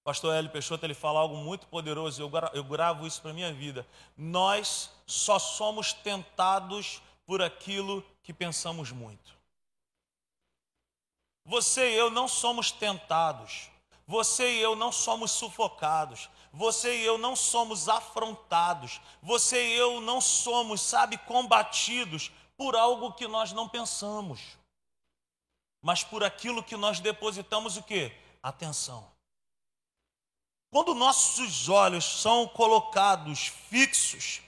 Pastor 0.09 0.35
Hélio 0.35 0.51
Peixoto 0.51 0.87
ele 0.87 0.95
fala 0.95 1.21
algo 1.21 1.37
muito 1.37 1.67
poderoso, 1.67 2.23
eu, 2.23 2.31
eu 2.55 2.65
gravo 2.65 3.07
isso 3.07 3.21
para 3.21 3.31
a 3.31 3.35
minha 3.35 3.53
vida. 3.53 3.87
Nós 4.17 4.91
só 5.07 5.39
somos 5.39 5.93
tentados 5.93 7.03
por 7.27 7.43
aquilo 7.43 8.03
que 8.23 8.33
pensamos 8.33 8.91
muito. 8.91 9.37
Você 11.45 11.91
e 11.91 11.95
eu 11.95 12.11
não 12.11 12.27
somos 12.27 12.73
tentados. 12.73 13.69
Você 14.07 14.51
e 14.51 14.63
eu 14.63 14.75
não 14.75 14.91
somos 14.91 15.31
sufocados. 15.31 16.31
Você 16.55 17.03
e 17.03 17.05
eu 17.05 17.19
não 17.19 17.37
somos 17.37 17.87
afrontados. 17.87 19.03
Você 19.23 19.63
e 19.63 19.77
eu 19.77 20.01
não 20.01 20.23
somos, 20.23 20.81
sabe, 20.81 21.19
combatidos 21.19 22.33
por 22.57 22.75
algo 22.75 23.13
que 23.13 23.29
nós 23.29 23.53
não 23.53 23.69
pensamos. 23.69 24.41
Mas 25.83 26.03
por 26.03 26.25
aquilo 26.25 26.65
que 26.65 26.79
nós 26.79 26.99
depositamos 26.99 27.77
o 27.77 27.83
quê? 27.83 28.17
Atenção. 28.43 29.18
Quando 30.71 30.95
nossos 30.95 31.69
olhos 31.69 32.05
são 32.05 32.47
colocados 32.47 33.53
fixos 33.69 34.43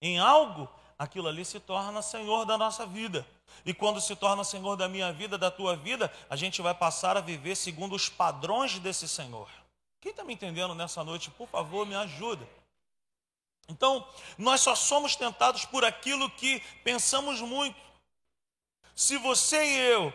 em 0.00 0.18
algo, 0.18 0.68
aquilo 0.98 1.28
ali 1.28 1.44
se 1.44 1.60
torna 1.60 2.00
Senhor 2.00 2.44
da 2.44 2.56
nossa 2.56 2.86
vida. 2.86 3.26
E 3.64 3.74
quando 3.74 4.00
se 4.00 4.14
torna 4.16 4.44
Senhor 4.44 4.76
da 4.76 4.88
minha 4.88 5.12
vida, 5.12 5.36
da 5.36 5.50
tua 5.50 5.76
vida, 5.76 6.12
a 6.30 6.36
gente 6.36 6.62
vai 6.62 6.74
passar 6.74 7.16
a 7.16 7.20
viver 7.20 7.56
segundo 7.56 7.94
os 7.94 8.08
padrões 8.08 8.78
desse 8.78 9.08
Senhor. 9.08 9.48
Quem 10.00 10.10
está 10.10 10.24
me 10.24 10.34
entendendo 10.34 10.74
nessa 10.74 11.02
noite, 11.02 11.30
por 11.30 11.48
favor, 11.48 11.86
me 11.86 11.94
ajuda. 11.94 12.48
Então, 13.68 14.06
nós 14.38 14.60
só 14.60 14.74
somos 14.74 15.16
tentados 15.16 15.64
por 15.64 15.84
aquilo 15.84 16.30
que 16.30 16.60
pensamos 16.84 17.40
muito. 17.40 17.80
Se 18.94 19.18
você 19.18 19.64
e 19.64 19.78
eu 19.78 20.14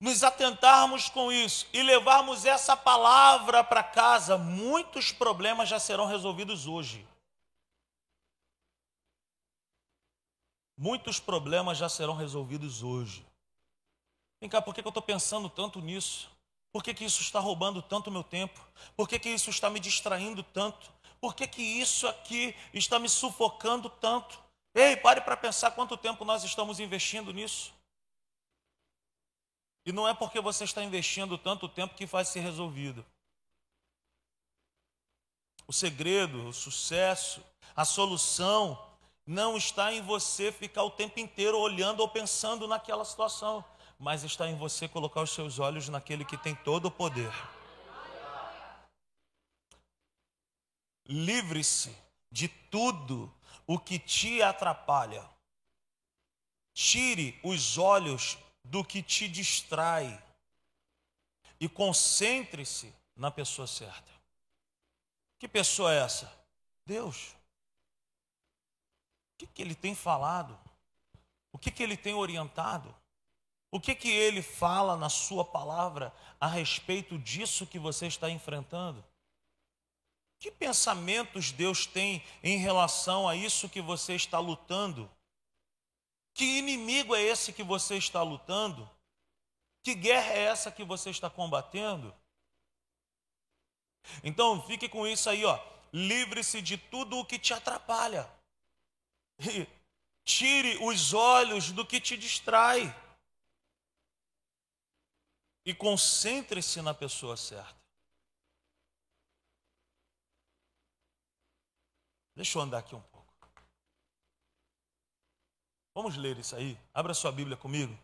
nos 0.00 0.22
atentarmos 0.22 1.08
com 1.08 1.32
isso 1.32 1.66
e 1.72 1.82
levarmos 1.82 2.44
essa 2.44 2.76
palavra 2.76 3.64
para 3.64 3.82
casa, 3.82 4.36
muitos 4.36 5.12
problemas 5.12 5.68
já 5.68 5.78
serão 5.78 6.06
resolvidos 6.06 6.66
hoje. 6.66 7.06
Muitos 10.76 11.20
problemas 11.20 11.78
já 11.78 11.88
serão 11.88 12.14
resolvidos 12.14 12.82
hoje. 12.82 13.24
Vem 14.40 14.50
cá, 14.50 14.60
por 14.60 14.74
que 14.74 14.80
eu 14.80 14.88
estou 14.88 15.02
pensando 15.02 15.48
tanto 15.48 15.80
nisso? 15.80 16.28
Por 16.72 16.82
que, 16.82 16.92
que 16.92 17.04
isso 17.04 17.22
está 17.22 17.38
roubando 17.38 17.80
tanto 17.80 18.10
meu 18.10 18.24
tempo? 18.24 18.60
Por 18.96 19.08
que, 19.08 19.18
que 19.18 19.28
isso 19.28 19.48
está 19.48 19.70
me 19.70 19.78
distraindo 19.78 20.42
tanto? 20.42 20.92
Por 21.20 21.34
que, 21.34 21.46
que 21.46 21.62
isso 21.62 22.06
aqui 22.08 22.54
está 22.72 22.98
me 22.98 23.08
sufocando 23.08 23.88
tanto? 23.88 24.42
Ei, 24.74 24.96
pare 24.96 25.20
para 25.20 25.36
pensar 25.36 25.70
quanto 25.70 25.96
tempo 25.96 26.24
nós 26.24 26.42
estamos 26.42 26.80
investindo 26.80 27.32
nisso. 27.32 27.72
E 29.84 29.92
não 29.92 30.08
é 30.08 30.14
porque 30.14 30.40
você 30.40 30.64
está 30.64 30.82
investindo 30.82 31.36
tanto 31.36 31.68
tempo 31.68 31.94
que 31.94 32.06
vai 32.06 32.24
ser 32.24 32.40
resolvido. 32.40 33.04
O 35.66 35.72
segredo, 35.72 36.48
o 36.48 36.52
sucesso, 36.52 37.42
a 37.76 37.84
solução 37.84 38.78
não 39.26 39.56
está 39.56 39.92
em 39.92 40.02
você 40.02 40.52
ficar 40.52 40.84
o 40.84 40.90
tempo 40.90 41.18
inteiro 41.18 41.58
olhando 41.58 42.00
ou 42.00 42.08
pensando 42.08 42.68
naquela 42.68 43.04
situação, 43.04 43.64
mas 43.98 44.22
está 44.22 44.48
em 44.48 44.56
você 44.56 44.86
colocar 44.86 45.22
os 45.22 45.30
seus 45.30 45.58
olhos 45.58 45.88
naquele 45.88 46.24
que 46.24 46.36
tem 46.36 46.54
todo 46.54 46.86
o 46.86 46.90
poder. 46.90 47.32
Livre-se 51.06 51.96
de 52.30 52.48
tudo 52.48 53.32
o 53.66 53.78
que 53.78 53.98
te 53.98 54.42
atrapalha. 54.42 55.24
Tire 56.72 57.38
os 57.42 57.78
olhos 57.78 58.36
do 58.64 58.82
que 58.82 59.02
te 59.02 59.28
distrai 59.28 60.20
e 61.60 61.68
concentre-se 61.68 62.92
na 63.14 63.30
pessoa 63.30 63.66
certa. 63.66 64.10
Que 65.38 65.46
pessoa 65.46 65.92
é 65.92 65.98
essa? 65.98 66.32
Deus. 66.86 67.36
O 69.34 69.36
que, 69.38 69.46
que 69.46 69.62
ele 69.62 69.74
tem 69.74 69.94
falado? 69.94 70.58
O 71.52 71.58
que, 71.58 71.70
que 71.70 71.82
ele 71.82 71.96
tem 71.96 72.14
orientado? 72.14 72.94
O 73.70 73.80
que, 73.80 73.94
que 73.94 74.08
ele 74.08 74.40
fala 74.40 74.96
na 74.96 75.08
sua 75.08 75.44
palavra 75.44 76.12
a 76.40 76.46
respeito 76.46 77.18
disso 77.18 77.66
que 77.66 77.78
você 77.78 78.06
está 78.06 78.30
enfrentando? 78.30 79.04
Que 80.38 80.50
pensamentos 80.50 81.50
Deus 81.50 81.86
tem 81.86 82.22
em 82.42 82.58
relação 82.58 83.28
a 83.28 83.34
isso 83.34 83.68
que 83.68 83.80
você 83.80 84.14
está 84.14 84.38
lutando? 84.38 85.10
Que 86.34 86.58
inimigo 86.58 87.14
é 87.14 87.22
esse 87.22 87.52
que 87.52 87.62
você 87.62 87.96
está 87.96 88.22
lutando? 88.22 88.90
Que 89.82 89.94
guerra 89.94 90.32
é 90.32 90.40
essa 90.40 90.70
que 90.70 90.82
você 90.82 91.10
está 91.10 91.30
combatendo? 91.30 92.14
Então, 94.22 94.60
fique 94.66 94.88
com 94.88 95.06
isso 95.06 95.30
aí, 95.30 95.44
ó. 95.44 95.58
Livre-se 95.92 96.60
de 96.60 96.76
tudo 96.76 97.18
o 97.18 97.24
que 97.24 97.38
te 97.38 97.54
atrapalha. 97.54 98.28
E 99.38 99.66
tire 100.24 100.76
os 100.84 101.14
olhos 101.14 101.70
do 101.70 101.86
que 101.86 102.00
te 102.00 102.16
distrai. 102.16 102.82
E 105.64 105.72
concentre-se 105.72 106.82
na 106.82 106.92
pessoa 106.92 107.36
certa. 107.36 107.82
Deixa 112.34 112.58
eu 112.58 112.62
andar 112.62 112.78
aqui 112.78 112.94
um 112.94 113.00
pouco. 113.00 113.13
Vamos 115.94 116.16
ler 116.16 116.36
isso 116.38 116.56
aí? 116.56 116.76
Abra 116.92 117.14
sua 117.14 117.30
Bíblia 117.30 117.56
comigo. 117.56 117.96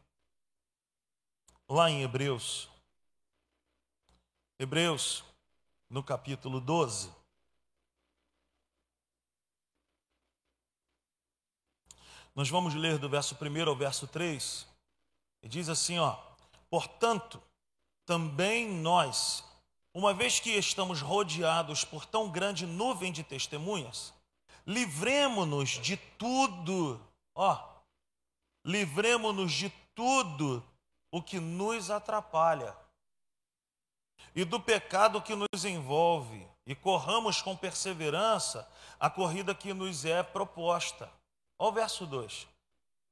Lá 1.68 1.90
em 1.90 2.02
Hebreus. 2.02 2.68
Hebreus, 4.60 5.24
no 5.88 6.00
capítulo 6.00 6.60
12. 6.60 7.12
Nós 12.32 12.48
vamos 12.48 12.74
ler 12.74 12.96
do 12.96 13.08
verso 13.08 13.34
1 13.34 13.68
ao 13.68 13.74
verso 13.74 14.06
3. 14.06 14.68
E 15.42 15.48
diz 15.48 15.68
assim, 15.68 15.98
ó: 15.98 16.16
Portanto, 16.68 17.42
também 18.06 18.68
nós, 18.68 19.42
uma 19.92 20.14
vez 20.14 20.38
que 20.38 20.50
estamos 20.50 21.00
rodeados 21.00 21.84
por 21.84 22.06
tão 22.06 22.30
grande 22.30 22.66
nuvem 22.66 23.10
de 23.10 23.24
testemunhas, 23.24 24.14
livremo-nos 24.64 25.70
de 25.70 25.96
tudo, 25.96 27.00
ó, 27.34 27.69
livremos-nos 28.64 29.52
de 29.52 29.70
tudo 29.94 30.64
o 31.10 31.22
que 31.22 31.40
nos 31.40 31.90
atrapalha 31.90 32.76
e 34.34 34.44
do 34.44 34.60
pecado 34.60 35.22
que 35.22 35.34
nos 35.34 35.64
envolve 35.64 36.46
e 36.66 36.74
corramos 36.74 37.42
com 37.42 37.56
perseverança 37.56 38.68
a 38.98 39.10
corrida 39.10 39.54
que 39.54 39.72
nos 39.72 40.04
é 40.04 40.22
proposta. 40.22 41.10
Olha 41.58 41.70
o 41.70 41.72
verso 41.72 42.06
2: 42.06 42.46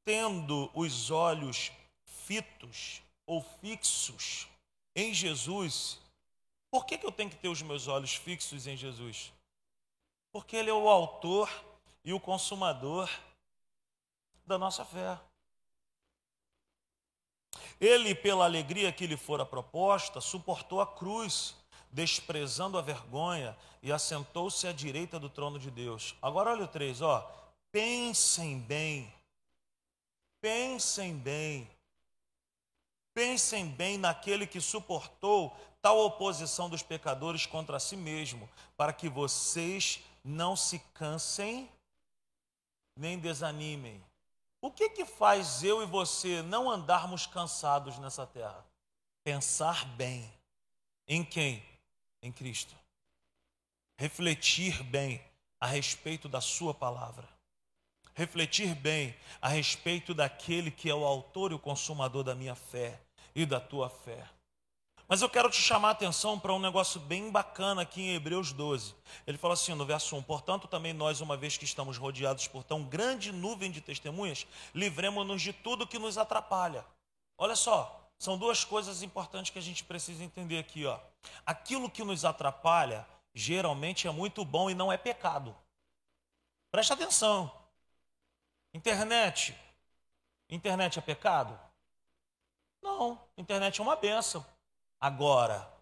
tendo 0.04 0.70
os 0.74 1.10
olhos 1.10 1.72
fitos 2.04 3.02
ou 3.26 3.42
fixos 3.60 4.46
em 4.94 5.12
Jesus. 5.12 5.98
Por 6.70 6.84
que, 6.84 6.98
que 6.98 7.06
eu 7.06 7.12
tenho 7.12 7.30
que 7.30 7.36
ter 7.36 7.48
os 7.48 7.62
meus 7.62 7.88
olhos 7.88 8.14
fixos 8.14 8.66
em 8.66 8.76
Jesus? 8.76 9.32
Porque 10.30 10.56
Ele 10.56 10.70
é 10.70 10.74
o 10.74 10.88
autor 10.88 11.50
e 12.04 12.12
o 12.12 12.20
consumador 12.20 13.10
da 14.46 14.58
nossa 14.58 14.84
fé. 14.84 15.18
Ele, 17.80 18.14
pela 18.14 18.44
alegria 18.44 18.92
que 18.92 19.06
lhe 19.06 19.16
fora 19.16 19.46
proposta, 19.46 20.20
suportou 20.20 20.80
a 20.80 20.86
cruz, 20.86 21.54
desprezando 21.90 22.76
a 22.76 22.82
vergonha, 22.82 23.56
e 23.82 23.92
assentou-se 23.92 24.66
à 24.66 24.72
direita 24.72 25.18
do 25.18 25.30
trono 25.30 25.58
de 25.58 25.70
Deus. 25.70 26.14
Agora 26.20 26.50
olha 26.50 26.64
o 26.64 26.68
3, 26.68 27.00
ó. 27.02 27.20
Pensem 27.70 28.58
bem. 28.58 29.12
Pensem 30.40 31.14
bem. 31.14 31.68
Pensem 33.14 33.66
bem 33.66 33.98
naquele 33.98 34.46
que 34.46 34.60
suportou 34.60 35.56
tal 35.80 35.98
oposição 35.98 36.68
dos 36.68 36.82
pecadores 36.82 37.46
contra 37.46 37.78
si 37.80 37.96
mesmo, 37.96 38.48
para 38.76 38.92
que 38.92 39.08
vocês 39.08 40.00
não 40.24 40.56
se 40.56 40.78
cansem 40.94 41.68
nem 42.96 43.18
desanimem. 43.18 44.02
O 44.60 44.70
que 44.70 44.90
que 44.90 45.04
faz 45.04 45.62
eu 45.62 45.82
e 45.82 45.86
você 45.86 46.42
não 46.42 46.68
andarmos 46.68 47.26
cansados 47.26 47.98
nessa 47.98 48.26
terra? 48.26 48.64
Pensar 49.22 49.84
bem. 49.96 50.32
Em 51.06 51.24
quem? 51.24 51.64
Em 52.20 52.32
Cristo. 52.32 52.74
refletir 53.96 54.82
bem 54.84 55.20
a 55.60 55.66
respeito 55.66 56.28
da 56.28 56.40
Sua 56.40 56.72
palavra, 56.72 57.28
refletir 58.14 58.74
bem 58.76 59.14
a 59.42 59.48
respeito 59.48 60.14
daquele 60.14 60.70
que 60.70 60.88
é 60.88 60.94
o 60.94 61.04
autor 61.04 61.50
e 61.50 61.54
o 61.54 61.58
consumador 61.58 62.22
da 62.22 62.34
minha 62.34 62.54
fé 62.54 63.00
e 63.34 63.44
da 63.44 63.60
tua 63.60 63.90
fé. 63.90 64.24
Mas 65.08 65.22
eu 65.22 65.30
quero 65.30 65.48
te 65.48 65.56
chamar 65.56 65.88
a 65.88 65.92
atenção 65.92 66.38
para 66.38 66.52
um 66.52 66.58
negócio 66.58 67.00
bem 67.00 67.30
bacana 67.30 67.80
aqui 67.80 68.02
em 68.02 68.14
Hebreus 68.14 68.52
12. 68.52 68.94
Ele 69.26 69.38
fala 69.38 69.54
assim 69.54 69.72
no 69.72 69.86
verso 69.86 70.14
1: 70.14 70.22
Portanto, 70.22 70.68
também 70.68 70.92
nós, 70.92 71.22
uma 71.22 71.34
vez 71.34 71.56
que 71.56 71.64
estamos 71.64 71.96
rodeados 71.96 72.46
por 72.46 72.62
tão 72.62 72.84
grande 72.84 73.32
nuvem 73.32 73.70
de 73.70 73.80
testemunhas, 73.80 74.46
livremos-nos 74.74 75.40
de 75.40 75.54
tudo 75.54 75.86
que 75.86 75.98
nos 75.98 76.18
atrapalha. 76.18 76.84
Olha 77.38 77.56
só, 77.56 78.06
são 78.18 78.36
duas 78.36 78.66
coisas 78.66 79.02
importantes 79.02 79.50
que 79.50 79.58
a 79.58 79.62
gente 79.62 79.82
precisa 79.82 80.22
entender 80.22 80.58
aqui. 80.58 80.84
Ó. 80.84 80.98
Aquilo 81.46 81.88
que 81.88 82.04
nos 82.04 82.26
atrapalha 82.26 83.06
geralmente 83.32 84.06
é 84.06 84.10
muito 84.10 84.44
bom 84.44 84.68
e 84.68 84.74
não 84.74 84.92
é 84.92 84.98
pecado. 84.98 85.56
Presta 86.70 86.92
atenção. 86.92 87.50
Internet. 88.74 89.56
Internet 90.50 90.98
é 90.98 91.02
pecado? 91.02 91.58
Não, 92.82 93.18
internet 93.38 93.80
é 93.80 93.82
uma 93.82 93.96
benção. 93.96 94.44
Agora, 95.00 95.72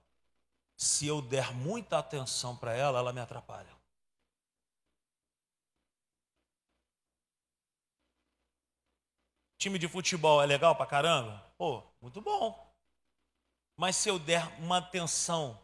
se 0.76 1.06
eu 1.06 1.22
der 1.22 1.54
muita 1.54 1.98
atenção 1.98 2.56
para 2.56 2.74
ela, 2.74 2.98
ela 2.98 3.12
me 3.12 3.20
atrapalha. 3.20 3.74
Time 9.58 9.78
de 9.78 9.88
futebol 9.88 10.42
é 10.42 10.46
legal 10.46 10.76
pra 10.76 10.86
caramba? 10.86 11.42
Pô, 11.56 11.82
muito 12.00 12.20
bom. 12.20 12.74
Mas 13.74 13.96
se 13.96 14.08
eu 14.08 14.18
der 14.18 14.46
uma 14.60 14.78
atenção 14.78 15.58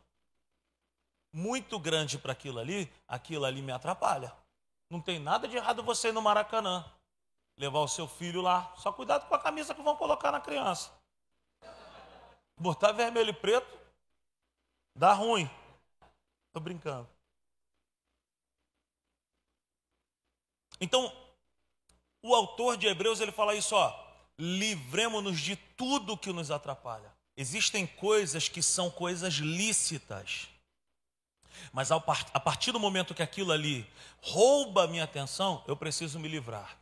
muito 1.33 1.79
grande 1.79 2.19
para 2.19 2.33
aquilo 2.33 2.59
ali, 2.59 2.93
aquilo 3.07 3.45
ali 3.45 3.61
me 3.63 3.73
atrapalha. 3.73 4.35
Não 4.89 5.01
tem 5.01 5.19
nada 5.19 5.47
de 5.47 5.57
errado 5.57 5.83
você 5.83 6.09
ir 6.09 6.13
no 6.13 6.21
Maracanã, 6.21 6.85
levar 7.57 7.81
o 7.81 7.89
seu 7.89 8.09
filho 8.09 8.41
lá. 8.41 8.75
Só 8.77 8.93
cuidado 8.93 9.27
com 9.29 9.35
a 9.35 9.39
camisa 9.39 9.75
que 9.75 9.83
vão 9.83 9.97
colocar 9.97 10.33
na 10.33 10.41
criança. 10.41 10.91
Botar 12.63 12.93
vermelho 12.93 13.31
e 13.31 13.33
preto 13.33 13.77
dá 14.95 15.13
ruim. 15.13 15.51
Tô 16.53 16.61
brincando. 16.61 17.11
Então, 20.81 21.13
o 22.23 22.33
autor 22.37 22.77
de 22.77 22.87
Hebreus 22.87 23.21
ele 23.21 23.33
fala 23.33 23.57
isso, 23.57 23.75
ó, 23.75 23.93
livremos-nos 24.39 25.41
de 25.41 25.57
tudo 25.57 26.17
que 26.17 26.33
nos 26.33 26.53
atrapalha. 26.53 27.13
Existem 27.37 27.85
coisas 27.85 28.49
que 28.49 28.63
são 28.63 28.89
coisas 28.89 29.35
lícitas. 29.35 30.49
Mas 31.73 31.91
a 31.91 31.99
partir 31.99 32.71
do 32.71 32.79
momento 32.79 33.15
que 33.15 33.25
aquilo 33.25 33.51
ali 33.51 33.91
rouba 34.21 34.85
a 34.85 34.87
minha 34.87 35.03
atenção, 35.03 35.65
eu 35.67 35.77
preciso 35.77 36.21
me 36.21 36.29
livrar. 36.29 36.79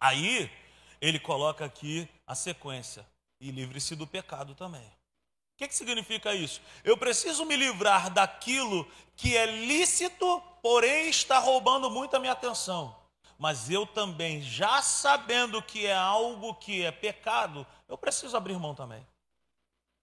Aí, 0.00 0.50
ele 0.98 1.20
coloca 1.20 1.62
aqui 1.62 2.08
a 2.26 2.34
sequência 2.34 3.06
e 3.42 3.50
livre-se 3.50 3.96
do 3.96 4.06
pecado 4.06 4.54
também. 4.54 4.80
O 4.80 5.58
que, 5.58 5.68
que 5.68 5.74
significa 5.74 6.32
isso? 6.32 6.62
Eu 6.84 6.96
preciso 6.96 7.44
me 7.44 7.56
livrar 7.56 8.08
daquilo 8.08 8.88
que 9.16 9.36
é 9.36 9.44
lícito, 9.66 10.40
porém 10.62 11.08
está 11.08 11.38
roubando 11.38 11.90
muito 11.90 12.16
a 12.16 12.20
minha 12.20 12.32
atenção. 12.32 12.96
Mas 13.36 13.68
eu 13.68 13.84
também, 13.84 14.40
já 14.40 14.80
sabendo 14.80 15.60
que 15.60 15.86
é 15.86 15.94
algo 15.94 16.54
que 16.54 16.84
é 16.84 16.92
pecado, 16.92 17.66
eu 17.88 17.98
preciso 17.98 18.36
abrir 18.36 18.56
mão 18.58 18.74
também. 18.74 19.04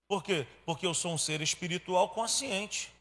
Por 0.06 0.22
quê? 0.22 0.46
Porque 0.66 0.86
eu 0.86 0.92
sou 0.92 1.12
um 1.12 1.18
ser 1.18 1.40
espiritual 1.40 2.10
consciente. 2.10 2.92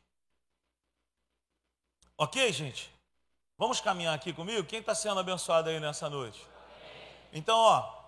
Ok, 2.18 2.52
gente? 2.54 2.90
Vamos 3.58 3.82
caminhar 3.82 4.16
aqui 4.16 4.32
comigo? 4.32 4.66
Quem 4.66 4.80
está 4.80 4.96
sendo 4.96 5.20
abençoado 5.20 5.70
aí 5.70 5.80
nessa 5.82 6.10
noite? 6.10 6.40
Então, 7.34 7.58
ó, 7.58 7.99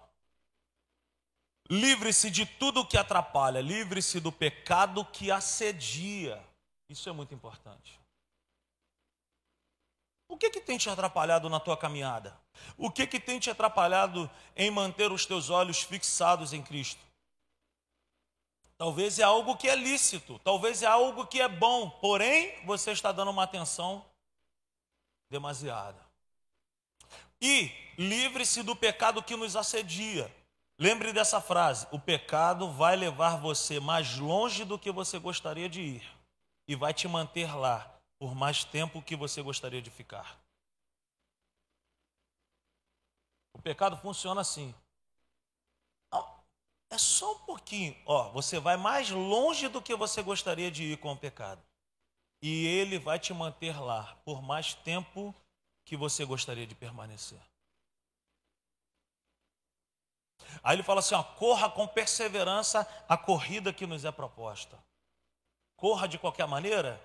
Livre-se 1.71 2.29
de 2.29 2.45
tudo 2.45 2.85
que 2.85 2.97
atrapalha, 2.97 3.61
livre-se 3.61 4.19
do 4.19 4.29
pecado 4.29 5.05
que 5.05 5.31
assedia. 5.31 6.37
Isso 6.89 7.07
é 7.07 7.13
muito 7.13 7.33
importante. 7.33 7.97
O 10.27 10.35
que, 10.35 10.49
que 10.49 10.59
tem 10.59 10.77
te 10.77 10.89
atrapalhado 10.89 11.47
na 11.47 11.61
tua 11.61 11.77
caminhada? 11.77 12.37
O 12.77 12.91
que, 12.91 13.07
que 13.07 13.21
tem 13.21 13.39
te 13.39 13.49
atrapalhado 13.49 14.29
em 14.53 14.69
manter 14.69 15.13
os 15.13 15.25
teus 15.25 15.49
olhos 15.49 15.81
fixados 15.81 16.51
em 16.51 16.61
Cristo? 16.61 16.99
Talvez 18.77 19.17
é 19.17 19.23
algo 19.23 19.55
que 19.55 19.69
é 19.69 19.75
lícito, 19.75 20.39
talvez 20.39 20.83
é 20.83 20.87
algo 20.87 21.25
que 21.25 21.39
é 21.39 21.47
bom, 21.47 21.89
porém 21.89 22.53
você 22.65 22.91
está 22.91 23.13
dando 23.13 23.31
uma 23.31 23.43
atenção 23.43 24.05
demasiada. 25.29 26.05
E 27.39 27.71
livre-se 27.97 28.61
do 28.61 28.75
pecado 28.75 29.23
que 29.23 29.37
nos 29.37 29.55
assedia. 29.55 30.29
Lembre 30.81 31.13
dessa 31.13 31.39
frase: 31.39 31.87
o 31.91 31.99
pecado 31.99 32.71
vai 32.71 32.95
levar 32.95 33.37
você 33.37 33.79
mais 33.79 34.17
longe 34.17 34.65
do 34.65 34.79
que 34.79 34.91
você 34.91 35.19
gostaria 35.19 35.69
de 35.69 35.79
ir 35.79 36.17
e 36.67 36.75
vai 36.75 36.91
te 36.91 37.07
manter 37.07 37.55
lá 37.55 37.87
por 38.17 38.33
mais 38.33 38.63
tempo 38.63 38.99
que 38.99 39.15
você 39.15 39.43
gostaria 39.43 39.79
de 39.79 39.91
ficar. 39.91 40.41
O 43.53 43.61
pecado 43.61 43.95
funciona 43.95 44.41
assim. 44.41 44.73
É 46.89 46.97
só 46.97 47.31
um 47.33 47.39
pouquinho. 47.45 47.95
Ó, 48.03 48.31
você 48.31 48.59
vai 48.59 48.75
mais 48.75 49.11
longe 49.11 49.67
do 49.67 49.83
que 49.83 49.95
você 49.95 50.23
gostaria 50.23 50.71
de 50.71 50.93
ir 50.93 50.97
com 50.97 51.11
o 51.11 51.17
pecado. 51.17 51.61
E 52.41 52.65
ele 52.65 52.97
vai 52.97 53.19
te 53.19 53.31
manter 53.35 53.79
lá 53.79 54.17
por 54.25 54.41
mais 54.41 54.73
tempo 54.73 55.33
que 55.85 55.95
você 55.95 56.25
gostaria 56.25 56.65
de 56.65 56.73
permanecer. 56.73 57.39
Aí 60.63 60.75
ele 60.75 60.83
fala 60.83 60.99
assim: 60.99 61.15
ó, 61.15 61.23
corra 61.23 61.69
com 61.69 61.87
perseverança 61.87 62.87
a 63.07 63.17
corrida 63.17 63.73
que 63.73 63.85
nos 63.85 64.05
é 64.05 64.11
proposta. 64.11 64.77
Corra 65.75 66.07
de 66.07 66.17
qualquer 66.17 66.47
maneira? 66.47 67.01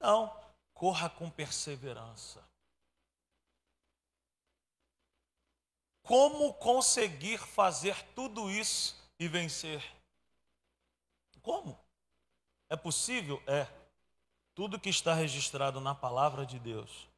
Não, 0.00 0.34
corra 0.72 1.08
com 1.10 1.30
perseverança. 1.30 2.42
Como 6.02 6.52
conseguir 6.54 7.38
fazer 7.38 7.96
tudo 8.14 8.50
isso 8.50 8.94
e 9.18 9.26
vencer? 9.26 9.82
Como? 11.40 11.78
É 12.68 12.76
possível? 12.76 13.42
É. 13.46 13.66
Tudo 14.54 14.78
que 14.78 14.88
está 14.88 15.14
registrado 15.14 15.80
na 15.80 15.94
palavra 15.94 16.44
de 16.44 16.58
Deus, 16.58 17.08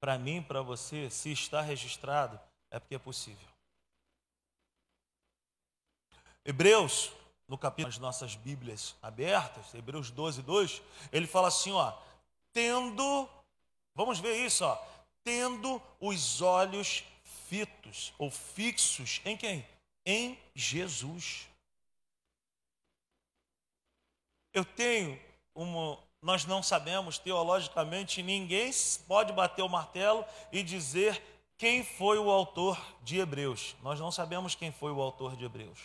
para 0.00 0.18
mim 0.18 0.42
para 0.42 0.62
você, 0.62 1.10
se 1.10 1.30
está 1.30 1.60
registrado, 1.60 2.40
é 2.70 2.78
porque 2.78 2.94
é 2.94 2.98
possível. 2.98 3.49
Hebreus, 6.44 7.12
no 7.46 7.58
capítulo 7.58 7.92
das 7.92 7.98
nossas 7.98 8.34
Bíblias 8.34 8.94
abertas, 9.02 9.74
Hebreus 9.74 10.10
12, 10.10 10.42
2, 10.42 10.82
ele 11.12 11.26
fala 11.26 11.48
assim, 11.48 11.72
ó, 11.72 11.92
tendo, 12.52 13.28
vamos 13.94 14.18
ver 14.18 14.36
isso, 14.44 14.64
ó, 14.64 14.78
tendo 15.22 15.80
os 16.00 16.40
olhos 16.40 17.04
fitos 17.48 18.12
ou 18.18 18.30
fixos 18.30 19.20
em 19.24 19.36
quem? 19.36 19.66
Em 20.06 20.38
Jesus. 20.54 21.48
Eu 24.52 24.64
tenho 24.64 25.20
uma, 25.54 25.98
nós 26.22 26.44
não 26.44 26.62
sabemos 26.62 27.18
teologicamente, 27.18 28.22
ninguém 28.22 28.70
pode 29.06 29.32
bater 29.32 29.62
o 29.62 29.68
martelo 29.68 30.24
e 30.50 30.62
dizer 30.62 31.22
quem 31.58 31.84
foi 31.84 32.18
o 32.18 32.30
autor 32.30 32.80
de 33.02 33.18
Hebreus. 33.18 33.76
Nós 33.82 34.00
não 34.00 34.10
sabemos 34.10 34.54
quem 34.54 34.72
foi 34.72 34.90
o 34.92 35.00
autor 35.00 35.36
de 35.36 35.44
Hebreus. 35.44 35.78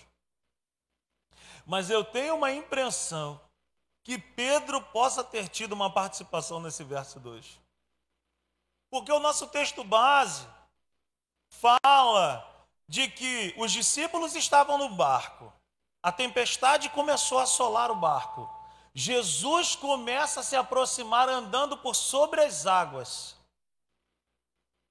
Mas 1.65 1.89
eu 1.89 2.03
tenho 2.03 2.35
uma 2.35 2.51
impressão 2.51 3.41
que 4.03 4.19
Pedro 4.19 4.81
possa 4.81 5.23
ter 5.23 5.49
tido 5.49 5.73
uma 5.73 5.91
participação 5.91 6.59
nesse 6.59 6.83
verso 6.83 7.19
2. 7.19 7.59
Porque 8.89 9.11
o 9.11 9.19
nosso 9.19 9.47
texto 9.47 9.83
base 9.83 10.47
fala 11.49 12.47
de 12.87 13.07
que 13.07 13.53
os 13.57 13.71
discípulos 13.71 14.35
estavam 14.35 14.77
no 14.77 14.89
barco, 14.89 15.51
a 16.03 16.11
tempestade 16.11 16.89
começou 16.89 17.39
a 17.39 17.43
assolar 17.43 17.89
o 17.89 17.95
barco. 17.95 18.47
Jesus 18.93 19.75
começa 19.75 20.41
a 20.41 20.43
se 20.43 20.55
aproximar 20.55 21.27
andando 21.27 21.75
por 21.77 21.95
sobre 21.95 22.41
as 22.41 22.67
águas. 22.67 23.35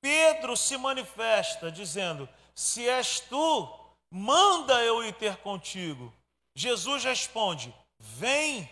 Pedro 0.01 0.57
se 0.57 0.77
manifesta 0.77 1.71
dizendo: 1.71 2.29
Se 2.55 2.87
és 2.87 3.21
tu, 3.21 3.73
manda 4.11 4.83
eu 4.83 5.03
ir 5.05 5.15
ter 5.15 5.37
contigo. 5.37 6.13
Jesus 6.55 7.05
responde: 7.05 7.75
Vem, 7.99 8.69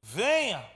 venha. 0.00 0.68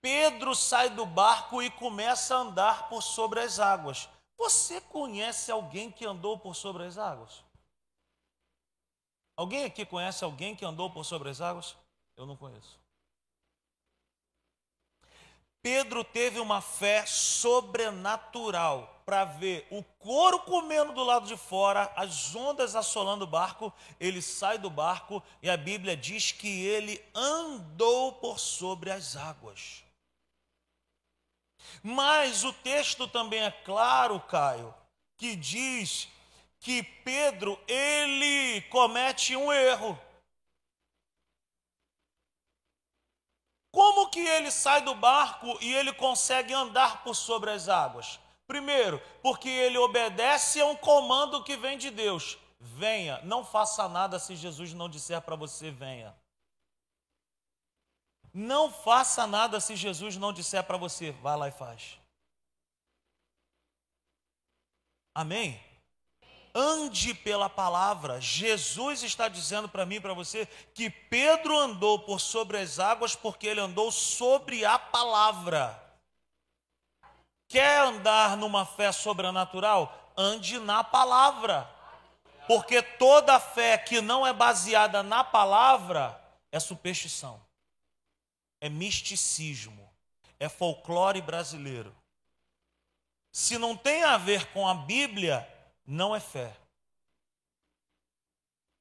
Pedro 0.00 0.54
sai 0.54 0.88
do 0.90 1.04
barco 1.04 1.62
e 1.62 1.70
começa 1.70 2.34
a 2.34 2.38
andar 2.38 2.88
por 2.88 3.02
sobre 3.02 3.40
as 3.40 3.58
águas. 3.58 4.08
Você 4.38 4.80
conhece 4.80 5.50
alguém 5.50 5.90
que 5.90 6.06
andou 6.06 6.38
por 6.38 6.54
sobre 6.54 6.84
as 6.84 6.96
águas? 6.96 7.44
Alguém 9.36 9.64
aqui 9.64 9.84
conhece 9.84 10.24
alguém 10.24 10.56
que 10.56 10.64
andou 10.64 10.90
por 10.90 11.04
sobre 11.04 11.28
as 11.28 11.40
águas? 11.40 11.76
Eu 12.16 12.24
não 12.24 12.36
conheço. 12.36 12.78
Pedro 15.62 16.02
teve 16.02 16.40
uma 16.40 16.62
fé 16.62 17.04
sobrenatural 17.04 18.99
para 19.10 19.24
ver 19.24 19.66
o 19.72 19.82
couro 19.82 20.38
comendo 20.38 20.92
do 20.92 21.02
lado 21.02 21.26
de 21.26 21.36
fora, 21.36 21.92
as 21.96 22.32
ondas 22.32 22.76
assolando 22.76 23.24
o 23.24 23.26
barco. 23.26 23.72
Ele 23.98 24.22
sai 24.22 24.56
do 24.56 24.70
barco 24.70 25.20
e 25.42 25.50
a 25.50 25.56
Bíblia 25.56 25.96
diz 25.96 26.30
que 26.30 26.64
ele 26.64 27.04
andou 27.12 28.12
por 28.12 28.38
sobre 28.38 28.88
as 28.88 29.16
águas. 29.16 29.82
Mas 31.82 32.44
o 32.44 32.52
texto 32.52 33.08
também 33.08 33.42
é 33.42 33.50
claro, 33.50 34.20
Caio, 34.20 34.72
que 35.16 35.34
diz 35.34 36.06
que 36.60 36.80
Pedro 36.80 37.58
ele 37.66 38.60
comete 38.70 39.34
um 39.34 39.52
erro. 39.52 39.98
Como 43.72 44.08
que 44.08 44.20
ele 44.20 44.52
sai 44.52 44.82
do 44.82 44.94
barco 44.94 45.58
e 45.60 45.74
ele 45.74 45.92
consegue 45.94 46.54
andar 46.54 47.02
por 47.02 47.16
sobre 47.16 47.50
as 47.50 47.68
águas? 47.68 48.20
Primeiro, 48.50 49.00
porque 49.22 49.48
ele 49.48 49.78
obedece 49.78 50.60
a 50.60 50.66
um 50.66 50.74
comando 50.74 51.44
que 51.44 51.56
vem 51.56 51.78
de 51.78 51.88
Deus. 51.88 52.36
Venha, 52.58 53.20
não 53.22 53.44
faça 53.44 53.88
nada 53.88 54.18
se 54.18 54.34
Jesus 54.34 54.72
não 54.72 54.88
disser 54.88 55.22
para 55.22 55.36
você 55.36 55.70
venha. 55.70 56.12
Não 58.34 58.68
faça 58.72 59.24
nada 59.24 59.60
se 59.60 59.76
Jesus 59.76 60.16
não 60.16 60.32
disser 60.32 60.64
para 60.64 60.76
você, 60.76 61.12
vá 61.12 61.36
lá 61.36 61.46
e 61.46 61.52
faz. 61.52 61.96
Amém? 65.14 65.62
ande 66.52 67.14
pela 67.14 67.48
palavra. 67.48 68.20
Jesus 68.20 69.04
está 69.04 69.28
dizendo 69.28 69.68
para 69.68 69.86
mim 69.86 69.94
e 69.94 70.00
para 70.00 70.12
você 70.12 70.48
que 70.74 70.90
Pedro 70.90 71.56
andou 71.56 72.00
por 72.00 72.20
sobre 72.20 72.58
as 72.58 72.80
águas 72.80 73.14
porque 73.14 73.46
ele 73.46 73.60
andou 73.60 73.92
sobre 73.92 74.64
a 74.64 74.76
palavra. 74.76 75.89
Quer 77.50 77.80
andar 77.80 78.36
numa 78.36 78.64
fé 78.64 78.92
sobrenatural? 78.92 80.12
Ande 80.16 80.60
na 80.60 80.84
palavra. 80.84 81.68
Porque 82.46 82.80
toda 82.80 83.40
fé 83.40 83.76
que 83.76 84.00
não 84.00 84.24
é 84.24 84.32
baseada 84.32 85.02
na 85.02 85.24
palavra 85.24 86.16
é 86.52 86.60
superstição, 86.60 87.40
é 88.60 88.68
misticismo, 88.68 89.90
é 90.38 90.48
folclore 90.48 91.20
brasileiro. 91.20 91.92
Se 93.32 93.58
não 93.58 93.76
tem 93.76 94.04
a 94.04 94.16
ver 94.16 94.46
com 94.52 94.68
a 94.68 94.74
Bíblia, 94.74 95.48
não 95.84 96.14
é 96.14 96.20
fé. 96.20 96.56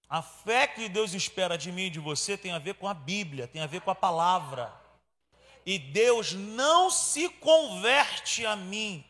A 0.08 0.22
fé 0.22 0.68
que 0.68 0.88
Deus 0.88 1.14
espera 1.14 1.58
de 1.58 1.72
mim 1.72 1.86
e 1.86 1.90
de 1.90 2.00
você 2.00 2.38
tem 2.38 2.52
a 2.52 2.60
ver 2.60 2.76
com 2.76 2.88
a 2.88 2.94
Bíblia, 2.94 3.48
tem 3.48 3.64
a 3.64 3.68
ver 3.68 3.82
com 3.82 3.90
a 3.90 3.96
palavra. 3.96 4.79
E 5.70 5.78
Deus 5.78 6.34
não 6.34 6.90
se 6.90 7.30
converte 7.30 8.44
a 8.44 8.56
mim, 8.56 9.06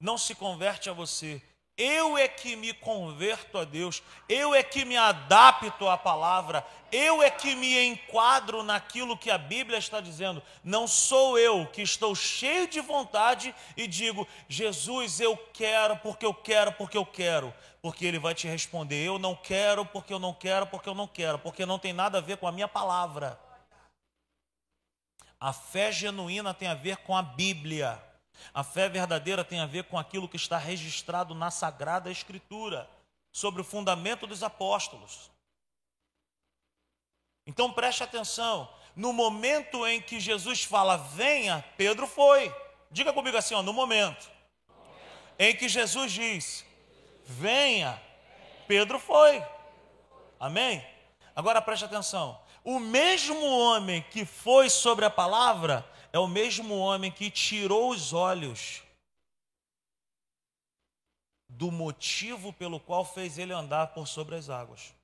não 0.00 0.16
se 0.16 0.34
converte 0.34 0.88
a 0.88 0.92
você 0.94 1.42
eu 1.76 2.18
é 2.18 2.28
que 2.28 2.54
me 2.54 2.72
converto 2.72 3.58
a 3.58 3.64
Deus, 3.64 4.02
eu 4.28 4.54
é 4.54 4.62
que 4.62 4.84
me 4.84 4.96
adapto 4.96 5.88
à 5.88 5.96
palavra, 5.96 6.64
eu 6.92 7.22
é 7.22 7.30
que 7.30 7.56
me 7.56 7.86
enquadro 7.86 8.62
naquilo 8.62 9.16
que 9.16 9.30
a 9.30 9.38
Bíblia 9.38 9.78
está 9.78 10.00
dizendo. 10.00 10.42
Não 10.62 10.86
sou 10.86 11.38
eu 11.38 11.66
que 11.66 11.80
estou 11.80 12.14
cheio 12.14 12.68
de 12.68 12.80
vontade 12.80 13.54
e 13.76 13.86
digo, 13.86 14.28
Jesus, 14.48 15.18
eu 15.18 15.36
quero 15.52 15.96
porque 15.96 16.26
eu 16.26 16.34
quero, 16.34 16.72
porque 16.72 16.96
eu 16.96 17.06
quero. 17.06 17.52
Porque 17.80 18.04
ele 18.04 18.18
vai 18.18 18.34
te 18.34 18.46
responder, 18.46 19.04
eu 19.04 19.18
não 19.18 19.34
quero 19.34 19.84
porque 19.84 20.12
eu 20.12 20.18
não 20.20 20.32
quero, 20.32 20.66
porque 20.66 20.88
eu 20.88 20.94
não 20.94 21.08
quero, 21.08 21.38
porque 21.38 21.66
não 21.66 21.78
tem 21.78 21.92
nada 21.92 22.18
a 22.18 22.20
ver 22.20 22.36
com 22.36 22.46
a 22.46 22.52
minha 22.52 22.68
palavra. 22.68 23.40
A 25.42 25.52
fé 25.52 25.90
genuína 25.90 26.54
tem 26.54 26.68
a 26.68 26.74
ver 26.74 26.98
com 26.98 27.16
a 27.16 27.20
Bíblia. 27.20 28.00
A 28.54 28.62
fé 28.62 28.88
verdadeira 28.88 29.42
tem 29.42 29.58
a 29.58 29.66
ver 29.66 29.82
com 29.82 29.98
aquilo 29.98 30.28
que 30.28 30.36
está 30.36 30.56
registrado 30.56 31.34
na 31.34 31.50
Sagrada 31.50 32.12
Escritura, 32.12 32.88
sobre 33.32 33.60
o 33.60 33.64
fundamento 33.64 34.24
dos 34.24 34.44
apóstolos. 34.44 35.32
Então 37.44 37.72
preste 37.72 38.04
atenção, 38.04 38.72
no 38.94 39.12
momento 39.12 39.84
em 39.84 40.00
que 40.00 40.20
Jesus 40.20 40.62
fala, 40.62 40.96
venha, 40.96 41.64
Pedro 41.76 42.06
foi. 42.06 42.54
Diga 42.88 43.12
comigo 43.12 43.36
assim, 43.36 43.54
ó, 43.54 43.64
no 43.64 43.72
momento 43.72 44.30
em 45.40 45.56
que 45.56 45.68
Jesus 45.68 46.12
diz, 46.12 46.64
venha, 47.24 48.00
Pedro 48.68 48.96
foi. 48.96 49.44
Amém? 50.38 50.86
Agora 51.34 51.60
preste 51.60 51.84
atenção. 51.84 52.40
O 52.64 52.78
mesmo 52.78 53.44
homem 53.44 54.02
que 54.10 54.24
foi 54.24 54.70
sobre 54.70 55.04
a 55.04 55.10
palavra 55.10 55.84
é 56.12 56.18
o 56.18 56.28
mesmo 56.28 56.78
homem 56.78 57.10
que 57.10 57.30
tirou 57.30 57.90
os 57.90 58.12
olhos 58.12 58.82
do 61.48 61.70
motivo 61.70 62.52
pelo 62.52 62.78
qual 62.78 63.04
fez 63.04 63.36
ele 63.36 63.52
andar 63.52 63.88
por 63.88 64.06
sobre 64.06 64.36
as 64.36 64.48
águas. 64.48 64.94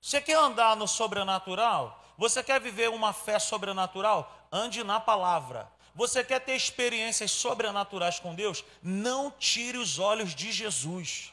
Você 0.00 0.20
quer 0.20 0.36
andar 0.36 0.76
no 0.76 0.88
sobrenatural? 0.88 2.04
Você 2.16 2.42
quer 2.42 2.60
viver 2.60 2.88
uma 2.88 3.12
fé 3.12 3.38
sobrenatural? 3.38 4.48
Ande 4.50 4.82
na 4.82 4.98
palavra. 4.98 5.70
Você 5.94 6.24
quer 6.24 6.40
ter 6.40 6.54
experiências 6.54 7.30
sobrenaturais 7.30 8.18
com 8.18 8.34
Deus? 8.34 8.64
Não 8.82 9.30
tire 9.30 9.76
os 9.76 9.98
olhos 9.98 10.34
de 10.34 10.52
Jesus. 10.52 11.32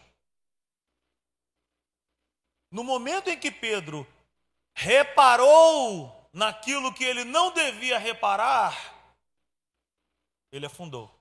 No 2.71 2.83
momento 2.83 3.29
em 3.29 3.37
que 3.37 3.51
Pedro 3.51 4.05
reparou 4.75 6.29
naquilo 6.33 6.93
que 6.93 7.03
ele 7.05 7.23
não 7.23 7.51
devia 7.51 7.97
reparar, 7.97 8.93
ele 10.51 10.65
afundou. 10.65 11.05
O 11.05 11.11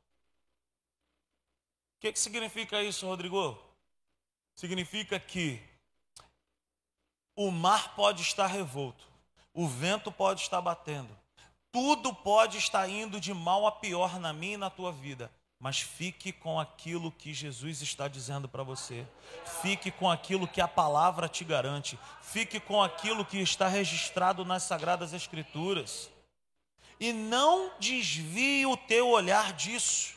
que, 2.00 2.12
que 2.12 2.18
significa 2.18 2.82
isso, 2.82 3.06
Rodrigo? 3.06 3.56
Significa 4.54 5.18
que 5.18 5.62
o 7.34 7.50
mar 7.50 7.94
pode 7.94 8.22
estar 8.22 8.46
revolto, 8.48 9.06
o 9.52 9.66
vento 9.66 10.10
pode 10.12 10.42
estar 10.42 10.60
batendo, 10.60 11.16
tudo 11.72 12.14
pode 12.14 12.58
estar 12.58 12.88
indo 12.88 13.20
de 13.20 13.32
mal 13.32 13.66
a 13.66 13.72
pior 13.72 14.18
na 14.20 14.32
minha 14.32 14.54
e 14.54 14.58
na 14.58 14.70
tua 14.70 14.92
vida, 14.92 15.32
mas 15.64 15.80
fique 15.80 16.30
com 16.30 16.60
aquilo 16.60 17.10
que 17.10 17.32
Jesus 17.32 17.80
está 17.80 18.06
dizendo 18.06 18.46
para 18.46 18.62
você. 18.62 19.06
Fique 19.62 19.90
com 19.90 20.10
aquilo 20.10 20.46
que 20.46 20.60
a 20.60 20.68
palavra 20.68 21.26
te 21.26 21.42
garante. 21.42 21.98
Fique 22.20 22.60
com 22.60 22.82
aquilo 22.82 23.24
que 23.24 23.38
está 23.38 23.66
registrado 23.66 24.44
nas 24.44 24.64
sagradas 24.64 25.14
escrituras. 25.14 26.10
E 27.00 27.14
não 27.14 27.72
desvie 27.80 28.66
o 28.66 28.76
teu 28.76 29.08
olhar 29.08 29.54
disso. 29.54 30.14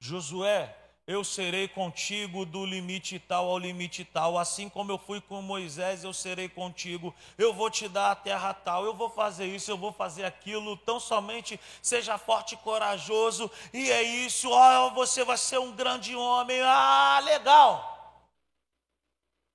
Josué, 0.00 0.74
eu 1.06 1.22
serei 1.22 1.68
contigo 1.68 2.46
do 2.46 2.64
limite 2.64 3.18
tal 3.18 3.50
ao 3.50 3.58
limite 3.58 4.04
tal, 4.06 4.38
assim 4.38 4.70
como 4.70 4.90
eu 4.90 4.98
fui 4.98 5.20
com 5.20 5.42
Moisés, 5.42 6.02
eu 6.02 6.14
serei 6.14 6.48
contigo. 6.48 7.14
Eu 7.36 7.52
vou 7.52 7.70
te 7.70 7.88
dar 7.88 8.10
a 8.10 8.16
terra 8.16 8.54
tal, 8.54 8.86
eu 8.86 8.94
vou 8.94 9.10
fazer 9.10 9.44
isso, 9.44 9.70
eu 9.70 9.76
vou 9.76 9.92
fazer 9.92 10.24
aquilo. 10.24 10.78
Tão 10.78 10.98
somente 10.98 11.60
seja 11.82 12.16
forte 12.16 12.54
e 12.54 12.58
corajoso, 12.58 13.50
e 13.72 13.90
é 13.90 14.02
isso. 14.02 14.48
Oh, 14.50 14.90
você 14.92 15.24
vai 15.24 15.36
ser 15.36 15.58
um 15.58 15.72
grande 15.72 16.16
homem. 16.16 16.60
Ah, 16.62 17.20
legal. 17.22 18.26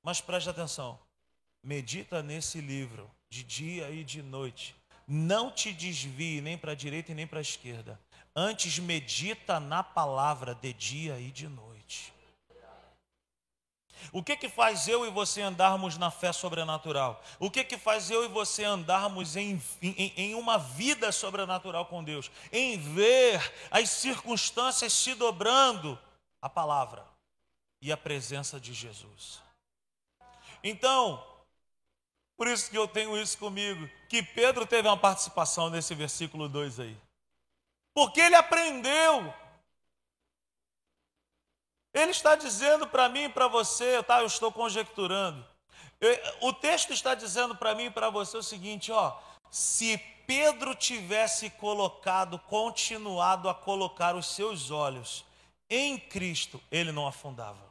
Mas 0.04 0.22
preste 0.22 0.50
atenção. 0.50 1.00
Medita 1.64 2.22
nesse 2.22 2.62
livro 2.62 3.10
de 3.28 3.44
dia 3.44 3.90
e 3.90 4.04
de 4.04 4.22
noite. 4.22 4.76
Não 5.08 5.50
te 5.50 5.74
desvie 5.74 6.42
nem 6.42 6.56
para 6.56 6.74
a 6.74 6.76
direita 6.76 7.12
e 7.12 7.16
nem 7.16 7.26
para 7.26 7.40
a 7.40 7.42
esquerda 7.42 8.00
Antes 8.36 8.80
medita 8.80 9.60
na 9.60 9.84
palavra 9.84 10.56
de 10.56 10.74
dia 10.74 11.20
e 11.20 11.32
de 11.32 11.48
noite. 11.48 12.13
O 14.12 14.24
que 14.24 14.36
que 14.36 14.50
faz 14.50 14.88
eu 14.88 15.06
e 15.06 15.10
você 15.10 15.42
andarmos 15.42 15.98
na 15.98 16.10
fé 16.10 16.32
sobrenatural? 16.32 17.22
O 17.38 17.52
que 17.52 17.63
que 17.63 17.78
faz 17.78 18.10
eu 18.10 18.24
e 18.24 18.28
você 18.28 18.63
andarmos 18.63 19.36
em, 19.36 19.62
em, 19.82 20.13
em 20.15 20.36
uma 20.36 20.58
vida 20.58 21.12
sobrenatural 21.12 21.86
com 21.86 22.04
Deus? 22.04 22.32
Em 22.52 22.78
ver 22.78 23.39
as 23.70 23.89
circunstâncias 23.89 24.94
se 24.94 25.13
dobrando 25.15 26.00
a 26.42 26.50
palavra 26.50 27.06
e 27.82 27.92
a 27.92 27.98
presença 27.98 28.60
de 28.60 28.74
Jesus. 28.74 29.42
Então, 30.63 31.24
por 32.38 32.48
isso 32.48 32.70
que 32.70 32.78
eu 32.78 32.88
tenho 32.88 33.18
isso 33.18 33.38
comigo, 33.38 33.89
que 34.08 34.24
Pedro 34.24 34.65
teve 34.65 34.88
uma 34.88 34.98
participação 34.98 35.70
nesse 35.70 35.94
versículo 35.94 36.48
2 36.48 36.80
aí. 36.80 36.98
Porque 37.93 38.21
ele 38.21 38.36
aprendeu. 38.36 39.34
Ele 41.93 42.12
está 42.12 42.36
dizendo 42.36 42.88
para 42.88 43.10
mim 43.10 43.23
e 43.23 43.30
para 43.30 43.47
você, 43.47 44.02
tá? 44.04 44.21
Eu 44.21 44.28
estou 44.28 44.52
conjecturando. 44.52 45.45
Eu, 45.99 46.17
o 46.41 46.54
texto 46.54 46.93
está 46.93 47.13
dizendo 47.13 47.56
para 47.56 47.75
mim 47.75 47.86
e 47.86 47.91
para 47.91 48.10
você 48.10 48.38
o 48.38 48.43
seguinte, 48.43 48.91
ó: 48.91 49.17
se 49.49 49.97
Pedro 50.25 50.75
tivesse 50.75 51.49
colocado, 51.49 52.38
continuado 52.39 53.49
a 53.49 53.56
colocar 53.56 54.15
os 54.15 54.28
seus 54.28 54.71
olhos 54.71 55.25
em 55.69 55.99
Cristo, 55.99 56.62
ele 56.71 56.91
não 56.91 57.08
afundava. 57.08 57.69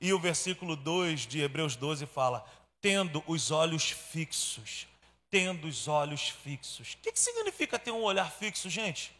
E 0.00 0.12
o 0.12 0.18
versículo 0.18 0.76
2 0.76 1.26
de 1.26 1.40
Hebreus 1.40 1.74
12 1.74 2.06
fala: 2.06 2.44
tendo 2.80 3.24
os 3.26 3.50
olhos 3.50 3.90
fixos, 3.90 4.86
tendo 5.30 5.66
os 5.66 5.88
olhos 5.88 6.28
fixos. 6.28 6.92
O 6.92 6.98
que, 6.98 7.12
que 7.12 7.20
significa 7.20 7.78
ter 7.78 7.90
um 7.90 8.02
olhar 8.02 8.30
fixo, 8.30 8.70
gente? 8.70 9.12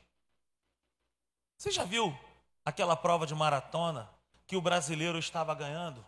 Você 1.59 1.73
já 1.73 1.83
viu 1.83 2.17
aquela 2.65 2.97
prova 2.97 3.27
de 3.27 3.35
maratona 3.35 4.09
que 4.47 4.57
o 4.57 4.61
brasileiro 4.61 5.19
estava 5.19 5.53
ganhando? 5.57 6.07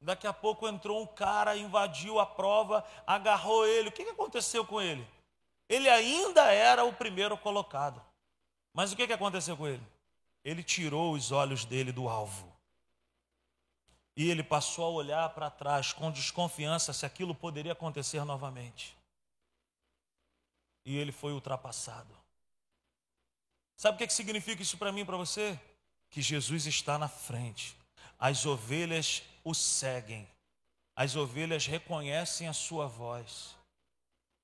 Daqui 0.00 0.26
a 0.26 0.32
pouco 0.32 0.68
entrou 0.68 1.00
um 1.00 1.06
cara, 1.06 1.56
invadiu 1.56 2.18
a 2.18 2.26
prova, 2.26 2.84
agarrou 3.06 3.64
ele. 3.64 3.88
O 3.88 3.92
que 3.92 4.02
aconteceu 4.02 4.66
com 4.66 4.82
ele? 4.82 5.08
Ele 5.68 5.88
ainda 5.88 6.52
era 6.52 6.84
o 6.84 6.92
primeiro 6.92 7.38
colocado. 7.38 8.02
Mas 8.72 8.92
o 8.92 8.96
que 8.96 9.04
aconteceu 9.04 9.56
com 9.56 9.68
ele? 9.68 9.86
Ele 10.44 10.62
tirou 10.62 11.12
os 11.14 11.30
olhos 11.30 11.64
dele 11.64 11.92
do 11.92 12.08
alvo. 12.08 12.52
E 14.16 14.28
ele 14.28 14.42
passou 14.42 14.84
a 14.84 14.90
olhar 14.90 15.28
para 15.30 15.48
trás 15.48 15.92
com 15.92 16.10
desconfiança 16.10 16.92
se 16.92 17.06
aquilo 17.06 17.34
poderia 17.34 17.72
acontecer 17.72 18.24
novamente. 18.24 18.96
E 20.84 20.98
ele 20.98 21.12
foi 21.12 21.32
ultrapassado. 21.32 22.23
Sabe 23.76 23.96
o 23.96 23.98
que, 23.98 24.12
significa 24.12 24.62
isso 24.62 24.78
para 24.78 24.92
mim 24.92 25.00
e 25.00 25.04
para 25.04 25.16
você? 25.16 25.58
Que 26.10 26.22
Jesus 26.22 26.66
está 26.66 26.98
na 26.98 27.08
frente. 27.08 27.76
As 28.18 28.46
ovelhas 28.46 29.22
o 29.42 29.54
seguem. 29.54 30.28
As 30.96 31.16
ovelhas 31.16 31.66
reconhecem 31.66 32.48
a 32.48 32.52
sua 32.52 32.86
voz. 32.86 33.56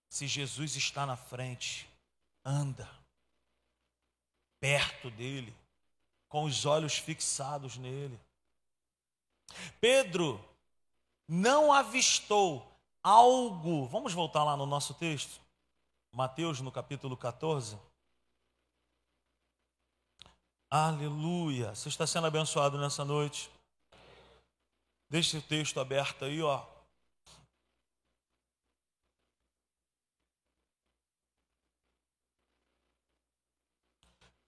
Se 0.08 0.26
Jesus 0.26 0.74
está 0.74 1.06
na 1.06 1.16
frente, 1.16 1.88
anda 2.44 2.88
perto 4.60 5.10
dele, 5.10 5.56
com 6.28 6.44
os 6.44 6.66
olhos 6.66 6.98
fixados 6.98 7.76
nele. 7.78 8.20
Pedro 9.80 10.44
não 11.26 11.72
avistou 11.72 12.70
algo. 13.02 13.86
Vamos 13.86 14.12
voltar 14.12 14.44
lá 14.44 14.56
no 14.56 14.66
nosso 14.66 14.94
texto? 14.94 15.40
Mateus, 16.12 16.60
no 16.60 16.70
capítulo 16.70 17.16
14. 17.16 17.78
Aleluia. 20.72 21.74
Você 21.74 21.88
está 21.88 22.06
sendo 22.06 22.28
abençoado 22.28 22.78
nessa 22.78 23.04
noite. 23.04 23.50
Deixe 25.09 25.37
o 25.37 25.42
texto 25.42 25.80
aberto 25.80 26.24
aí, 26.24 26.40
ó. 26.40 26.64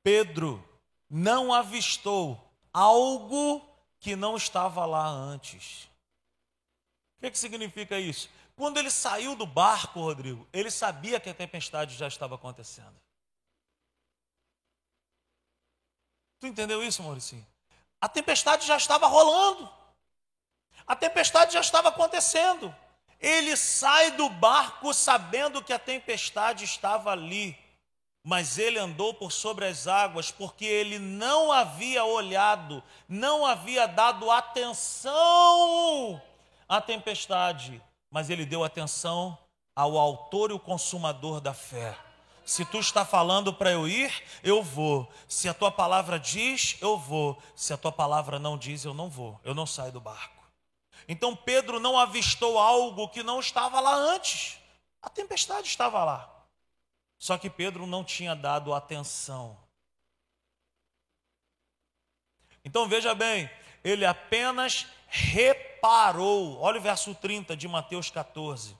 Pedro 0.04 0.64
não 1.10 1.52
avistou 1.52 2.40
algo 2.72 3.60
que 3.98 4.14
não 4.14 4.36
estava 4.36 4.86
lá 4.86 5.08
antes. 5.08 5.88
O 7.16 7.22
que, 7.22 7.32
que 7.32 7.38
significa 7.38 7.98
isso? 7.98 8.30
Quando 8.54 8.78
ele 8.78 8.90
saiu 8.90 9.34
do 9.34 9.46
barco, 9.46 10.00
Rodrigo, 10.00 10.46
ele 10.52 10.70
sabia 10.70 11.18
que 11.18 11.28
a 11.28 11.34
tempestade 11.34 11.96
já 11.96 12.06
estava 12.06 12.36
acontecendo. 12.36 12.94
Tu 16.42 16.48
entendeu 16.48 16.82
isso, 16.82 17.04
Mauricinho? 17.04 17.46
A 18.00 18.08
tempestade 18.08 18.66
já 18.66 18.76
estava 18.76 19.06
rolando. 19.06 19.70
A 20.84 20.96
tempestade 20.96 21.52
já 21.52 21.60
estava 21.60 21.88
acontecendo. 21.88 22.74
Ele 23.20 23.56
sai 23.56 24.10
do 24.10 24.28
barco 24.28 24.92
sabendo 24.92 25.62
que 25.62 25.72
a 25.72 25.78
tempestade 25.78 26.64
estava 26.64 27.12
ali 27.12 27.56
mas 28.24 28.56
ele 28.56 28.78
andou 28.78 29.12
por 29.12 29.32
sobre 29.32 29.66
as 29.66 29.88
águas 29.88 30.30
porque 30.30 30.64
ele 30.64 30.98
não 30.98 31.50
havia 31.50 32.04
olhado, 32.04 32.80
não 33.08 33.44
havia 33.44 33.88
dado 33.88 34.30
atenção 34.30 35.10
à 36.68 36.80
tempestade, 36.80 37.82
mas 38.08 38.30
ele 38.30 38.46
deu 38.46 38.62
atenção 38.62 39.36
ao 39.74 39.98
autor 39.98 40.52
e 40.52 40.54
o 40.54 40.60
consumador 40.60 41.40
da 41.40 41.52
fé. 41.52 41.98
Se 42.44 42.64
tu 42.64 42.78
está 42.80 43.04
falando 43.04 43.52
para 43.52 43.70
eu 43.70 43.86
ir, 43.86 44.12
eu 44.42 44.62
vou. 44.62 45.10
Se 45.28 45.48
a 45.48 45.54
tua 45.54 45.70
palavra 45.70 46.18
diz, 46.18 46.76
eu 46.80 46.98
vou. 46.98 47.40
Se 47.54 47.72
a 47.72 47.76
tua 47.76 47.92
palavra 47.92 48.38
não 48.38 48.58
diz, 48.58 48.84
eu 48.84 48.92
não 48.92 49.08
vou. 49.08 49.40
Eu 49.44 49.54
não 49.54 49.66
saio 49.66 49.92
do 49.92 50.00
barco. 50.00 50.42
Então 51.08 51.34
Pedro 51.34 51.78
não 51.80 51.98
avistou 51.98 52.58
algo 52.58 53.08
que 53.08 53.22
não 53.22 53.40
estava 53.40 53.80
lá 53.80 53.94
antes. 53.94 54.58
A 55.00 55.08
tempestade 55.08 55.68
estava 55.68 56.04
lá. 56.04 56.28
Só 57.18 57.38
que 57.38 57.48
Pedro 57.48 57.86
não 57.86 58.02
tinha 58.02 58.34
dado 58.34 58.74
atenção. 58.74 59.56
Então 62.64 62.88
veja 62.88 63.14
bem, 63.14 63.50
ele 63.82 64.04
apenas 64.04 64.86
reparou. 65.08 66.58
Olha 66.60 66.78
o 66.78 66.82
verso 66.82 67.14
30 67.14 67.56
de 67.56 67.68
Mateus 67.68 68.10
14. 68.10 68.76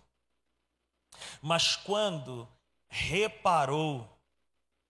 Mas 1.40 1.76
quando 1.76 2.48
reparou, 2.92 4.06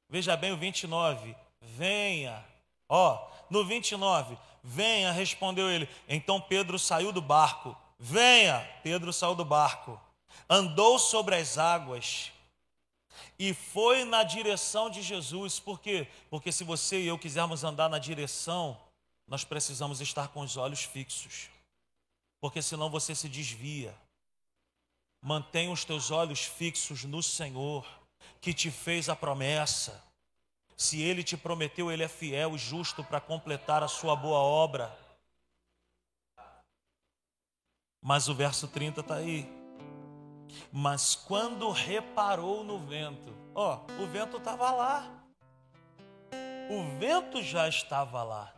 veja 0.08 0.36
bem 0.36 0.50
o 0.50 0.56
29, 0.56 1.36
venha, 1.60 2.44
ó, 2.88 3.30
no 3.48 3.64
29, 3.64 4.36
venha, 4.60 5.12
respondeu 5.12 5.70
ele. 5.70 5.88
Então 6.08 6.40
Pedro 6.40 6.80
saiu 6.80 7.12
do 7.12 7.22
barco, 7.22 7.76
venha, 7.96 8.68
Pedro 8.82 9.12
saiu 9.12 9.36
do 9.36 9.44
barco, 9.44 10.00
andou 10.50 10.98
sobre 10.98 11.36
as 11.36 11.56
águas 11.56 12.32
e 13.38 13.54
foi 13.54 14.04
na 14.04 14.24
direção 14.24 14.90
de 14.90 15.00
Jesus. 15.00 15.60
Por 15.60 15.80
quê? 15.80 16.08
Porque 16.28 16.50
se 16.50 16.64
você 16.64 17.00
e 17.00 17.06
eu 17.06 17.16
quisermos 17.16 17.62
andar 17.62 17.88
na 17.88 18.00
direção, 18.00 18.76
nós 19.28 19.44
precisamos 19.44 20.00
estar 20.00 20.26
com 20.28 20.40
os 20.40 20.56
olhos 20.56 20.82
fixos. 20.82 21.48
Porque 22.40 22.60
senão 22.60 22.90
você 22.90 23.14
se 23.14 23.28
desvia. 23.28 23.94
Mantenha 25.22 25.70
os 25.70 25.84
teus 25.84 26.10
olhos 26.10 26.44
fixos 26.44 27.04
no 27.04 27.22
Senhor, 27.22 27.86
que 28.40 28.52
te 28.52 28.72
fez 28.72 29.08
a 29.08 29.14
promessa. 29.14 30.02
Se 30.76 31.00
ele 31.00 31.22
te 31.22 31.36
prometeu, 31.36 31.92
ele 31.92 32.02
é 32.02 32.08
fiel 32.08 32.56
e 32.56 32.58
justo 32.58 33.04
para 33.04 33.20
completar 33.20 33.84
a 33.84 33.88
sua 33.88 34.16
boa 34.16 34.38
obra. 34.38 34.98
Mas 38.00 38.28
o 38.28 38.34
verso 38.34 38.66
30 38.66 39.00
está 39.00 39.14
aí. 39.14 39.48
Mas 40.72 41.14
quando 41.14 41.70
reparou 41.70 42.64
no 42.64 42.80
vento, 42.80 43.32
ó, 43.54 43.78
o 44.02 44.06
vento 44.08 44.38
estava 44.38 44.72
lá. 44.72 45.24
O 46.68 46.98
vento 46.98 47.40
já 47.44 47.68
estava 47.68 48.24
lá. 48.24 48.52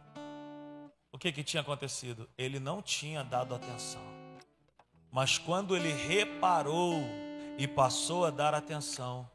O 1.12 1.18
que, 1.18 1.30
que 1.30 1.44
tinha 1.44 1.60
acontecido? 1.60 2.26
Ele 2.38 2.58
não 2.58 2.80
tinha 2.80 3.22
dado 3.22 3.54
atenção. 3.54 4.13
Mas 5.14 5.38
quando 5.38 5.76
ele 5.76 5.92
reparou 5.92 7.00
e 7.56 7.68
passou 7.68 8.24
a 8.24 8.30
dar 8.30 8.52
atenção 8.52 9.30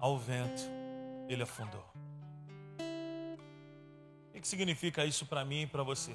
ao 0.00 0.18
vento, 0.18 0.62
ele 1.28 1.44
afundou. 1.44 1.84
O 4.34 4.40
que 4.40 4.48
significa 4.48 5.04
isso 5.04 5.24
para 5.24 5.44
mim 5.44 5.62
e 5.62 5.66
para 5.68 5.84
você? 5.84 6.12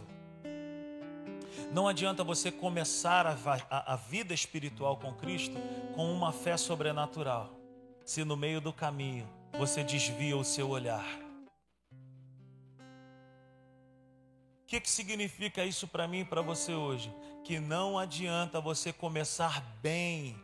Não 1.71 1.87
adianta 1.87 2.21
você 2.21 2.51
começar 2.51 3.25
a, 3.25 3.37
a, 3.69 3.93
a 3.93 3.95
vida 3.95 4.33
espiritual 4.33 4.97
com 4.97 5.13
Cristo 5.13 5.55
com 5.95 6.11
uma 6.11 6.33
fé 6.33 6.57
sobrenatural, 6.57 7.49
se 8.03 8.25
no 8.25 8.35
meio 8.35 8.59
do 8.59 8.73
caminho 8.73 9.25
você 9.57 9.85
desvia 9.85 10.35
o 10.35 10.43
seu 10.43 10.67
olhar. 10.67 11.07
O 14.63 14.65
que, 14.67 14.81
que 14.81 14.89
significa 14.89 15.63
isso 15.63 15.87
para 15.87 16.09
mim 16.09 16.19
e 16.19 16.25
para 16.25 16.41
você 16.41 16.73
hoje? 16.73 17.09
Que 17.43 17.59
não 17.59 17.97
adianta 17.97 18.61
você 18.61 18.93
começar 18.93 19.61
bem, 19.81 20.41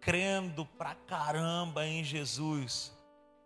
crendo 0.00 0.66
pra 0.66 0.94
caramba 0.94 1.86
em 1.86 2.02
Jesus, 2.02 2.92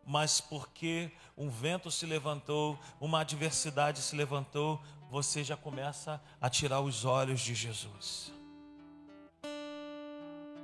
mas 0.04 0.40
porque 0.40 1.10
um 1.36 1.50
vento 1.50 1.90
se 1.90 2.06
levantou, 2.06 2.78
uma 3.00 3.20
adversidade 3.20 4.00
se 4.00 4.16
levantou, 4.16 4.80
você 5.10 5.44
já 5.44 5.56
começa 5.56 6.22
a 6.40 6.48
tirar 6.48 6.80
os 6.80 7.04
olhos 7.04 7.40
de 7.40 7.54
Jesus. 7.54 8.32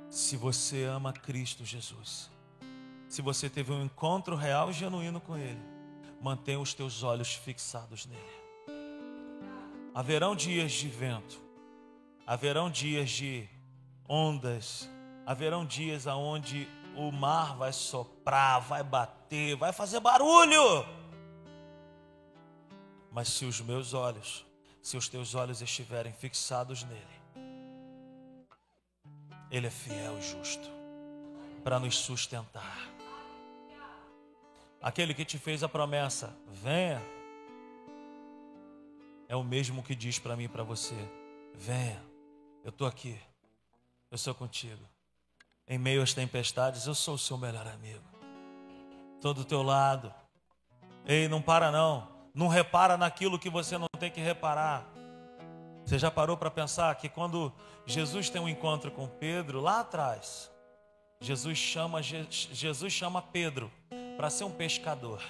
Se 0.09 0.37
você 0.37 0.83
ama 0.83 1.11
Cristo 1.11 1.65
Jesus, 1.65 2.29
se 3.07 3.21
você 3.21 3.49
teve 3.49 3.71
um 3.71 3.83
encontro 3.83 4.35
real 4.35 4.69
e 4.69 4.73
genuíno 4.73 5.19
com 5.19 5.37
Ele, 5.37 5.61
mantenha 6.21 6.59
os 6.59 6.73
teus 6.73 7.03
olhos 7.03 7.33
fixados 7.33 8.05
nele. 8.05 8.43
Haverão 9.93 10.35
dias 10.35 10.71
de 10.71 10.87
vento, 10.87 11.39
haverão 12.25 12.69
dias 12.69 13.09
de 13.09 13.47
ondas, 14.07 14.89
haverão 15.25 15.65
dias 15.65 16.07
aonde 16.07 16.67
o 16.95 17.11
mar 17.11 17.55
vai 17.55 17.73
soprar, 17.73 18.61
vai 18.61 18.83
bater, 18.83 19.55
vai 19.55 19.73
fazer 19.73 19.99
barulho. 19.99 20.85
Mas 23.11 23.29
se 23.29 23.45
os 23.45 23.61
meus 23.61 23.93
olhos, 23.93 24.45
se 24.81 24.97
os 24.97 25.07
teus 25.07 25.35
olhos 25.35 25.61
estiverem 25.61 26.13
fixados 26.13 26.83
nele, 26.83 27.23
ele 29.51 29.67
é 29.67 29.71
fiel 29.71 30.17
e 30.17 30.21
justo 30.21 30.67
para 31.63 31.79
nos 31.79 31.97
sustentar. 31.97 32.89
Aquele 34.81 35.13
que 35.13 35.23
te 35.23 35.37
fez 35.37 35.63
a 35.63 35.69
promessa, 35.69 36.35
venha, 36.49 37.01
é 39.29 39.35
o 39.35 39.43
mesmo 39.43 39.81
que 39.81 39.95
diz 39.95 40.19
para 40.19 40.35
mim 40.35 40.43
e 40.43 40.49
para 40.49 40.63
você: 40.63 40.95
venha, 41.53 42.03
eu 42.63 42.69
estou 42.69 42.87
aqui, 42.87 43.19
Eu 44.09 44.17
sou 44.17 44.33
contigo. 44.33 44.81
Em 45.67 45.77
meio 45.77 46.01
às 46.01 46.13
tempestades, 46.13 46.85
eu 46.85 46.93
sou 46.93 47.15
o 47.15 47.17
seu 47.17 47.37
melhor 47.37 47.67
amigo. 47.67 48.03
Estou 49.15 49.33
do 49.33 49.43
teu 49.43 49.63
lado. 49.63 50.13
Ei, 51.05 51.27
não 51.27 51.41
para 51.41 51.71
não. 51.71 52.07
Não 52.33 52.47
repara 52.47 52.95
naquilo 52.95 53.39
que 53.39 53.49
você 53.49 53.77
não 53.77 53.87
tem 53.99 54.11
que 54.11 54.21
reparar. 54.21 54.85
Você 55.83 55.97
já 55.97 56.11
parou 56.11 56.37
para 56.37 56.51
pensar 56.51 56.95
que 56.95 57.09
quando 57.09 57.51
Jesus 57.85 58.29
tem 58.29 58.39
um 58.39 58.47
encontro 58.47 58.91
com 58.91 59.07
Pedro 59.07 59.59
lá 59.59 59.79
atrás, 59.79 60.51
Jesus 61.19 61.57
chama 61.57 62.01
Jesus 62.01 62.93
chama 62.93 63.21
Pedro 63.21 63.71
para 64.15 64.29
ser 64.29 64.43
um 64.43 64.51
pescador. 64.51 65.21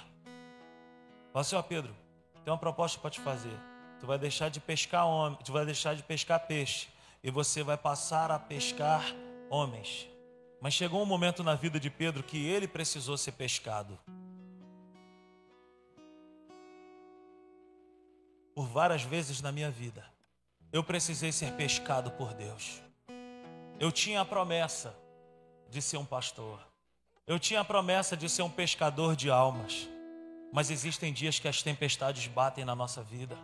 Fala 1.32 1.40
assim, 1.40 1.56
ó 1.56 1.62
Pedro, 1.62 1.96
tem 2.44 2.52
uma 2.52 2.58
proposta 2.58 3.00
para 3.00 3.10
te 3.10 3.20
fazer. 3.20 3.58
Tu 3.98 4.06
vai 4.06 4.18
deixar 4.18 4.50
de 4.50 4.60
pescar 4.60 5.06
homem, 5.06 5.38
tu 5.42 5.52
vai 5.52 5.64
deixar 5.64 5.94
de 5.94 6.02
pescar 6.02 6.46
peixe 6.46 6.93
e 7.24 7.30
você 7.30 7.62
vai 7.62 7.78
passar 7.78 8.30
a 8.30 8.38
pescar 8.38 9.02
homens. 9.48 10.06
Mas 10.60 10.74
chegou 10.74 11.02
um 11.02 11.06
momento 11.06 11.42
na 11.42 11.54
vida 11.54 11.80
de 11.80 11.88
Pedro 11.88 12.22
que 12.22 12.46
ele 12.46 12.68
precisou 12.68 13.16
ser 13.16 13.32
pescado. 13.32 13.98
Por 18.54 18.66
várias 18.66 19.02
vezes 19.02 19.40
na 19.40 19.50
minha 19.50 19.70
vida, 19.70 20.04
eu 20.70 20.84
precisei 20.84 21.32
ser 21.32 21.52
pescado 21.54 22.10
por 22.10 22.34
Deus. 22.34 22.82
Eu 23.80 23.90
tinha 23.90 24.20
a 24.20 24.24
promessa 24.24 24.94
de 25.70 25.80
ser 25.80 25.96
um 25.96 26.04
pastor. 26.04 26.60
Eu 27.26 27.38
tinha 27.38 27.60
a 27.60 27.64
promessa 27.64 28.16
de 28.16 28.28
ser 28.28 28.42
um 28.42 28.50
pescador 28.50 29.16
de 29.16 29.30
almas. 29.30 29.88
Mas 30.52 30.70
existem 30.70 31.12
dias 31.12 31.38
que 31.38 31.48
as 31.48 31.62
tempestades 31.62 32.26
batem 32.26 32.64
na 32.64 32.76
nossa 32.76 33.02
vida. 33.02 33.36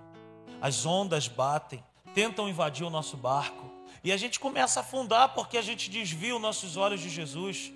As 0.61 0.85
ondas 0.85 1.26
batem, 1.26 1.83
tentam 2.14 2.49
invadir 2.49 2.85
o 2.85 2.91
nosso 2.91 3.16
barco. 3.16 3.70
E 4.03 4.12
a 4.12 4.16
gente 4.16 4.40
começa 4.40 4.80
a 4.80 4.82
afundar 4.82 5.34
porque 5.34 5.59
a 5.59 5.62
gente 5.62 5.90
desvia 5.90 6.34
os 6.34 6.40
nossos 6.40 6.76
olhos 6.76 7.01
de 7.01 7.09
Jesus. 7.09 7.72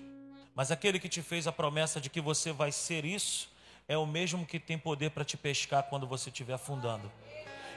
Mas 0.55 0.71
aquele 0.71 0.99
que 0.99 1.09
te 1.09 1.21
fez 1.21 1.47
a 1.47 1.51
promessa 1.51 2.01
de 2.01 2.09
que 2.09 2.21
você 2.21 2.51
vai 2.51 2.71
ser 2.71 3.05
isso, 3.05 3.49
é 3.87 3.97
o 3.97 4.05
mesmo 4.05 4.45
que 4.45 4.59
tem 4.59 4.77
poder 4.77 5.11
para 5.11 5.23
te 5.23 5.37
pescar 5.37 5.83
quando 5.83 6.07
você 6.07 6.29
estiver 6.29 6.53
afundando. 6.53 7.11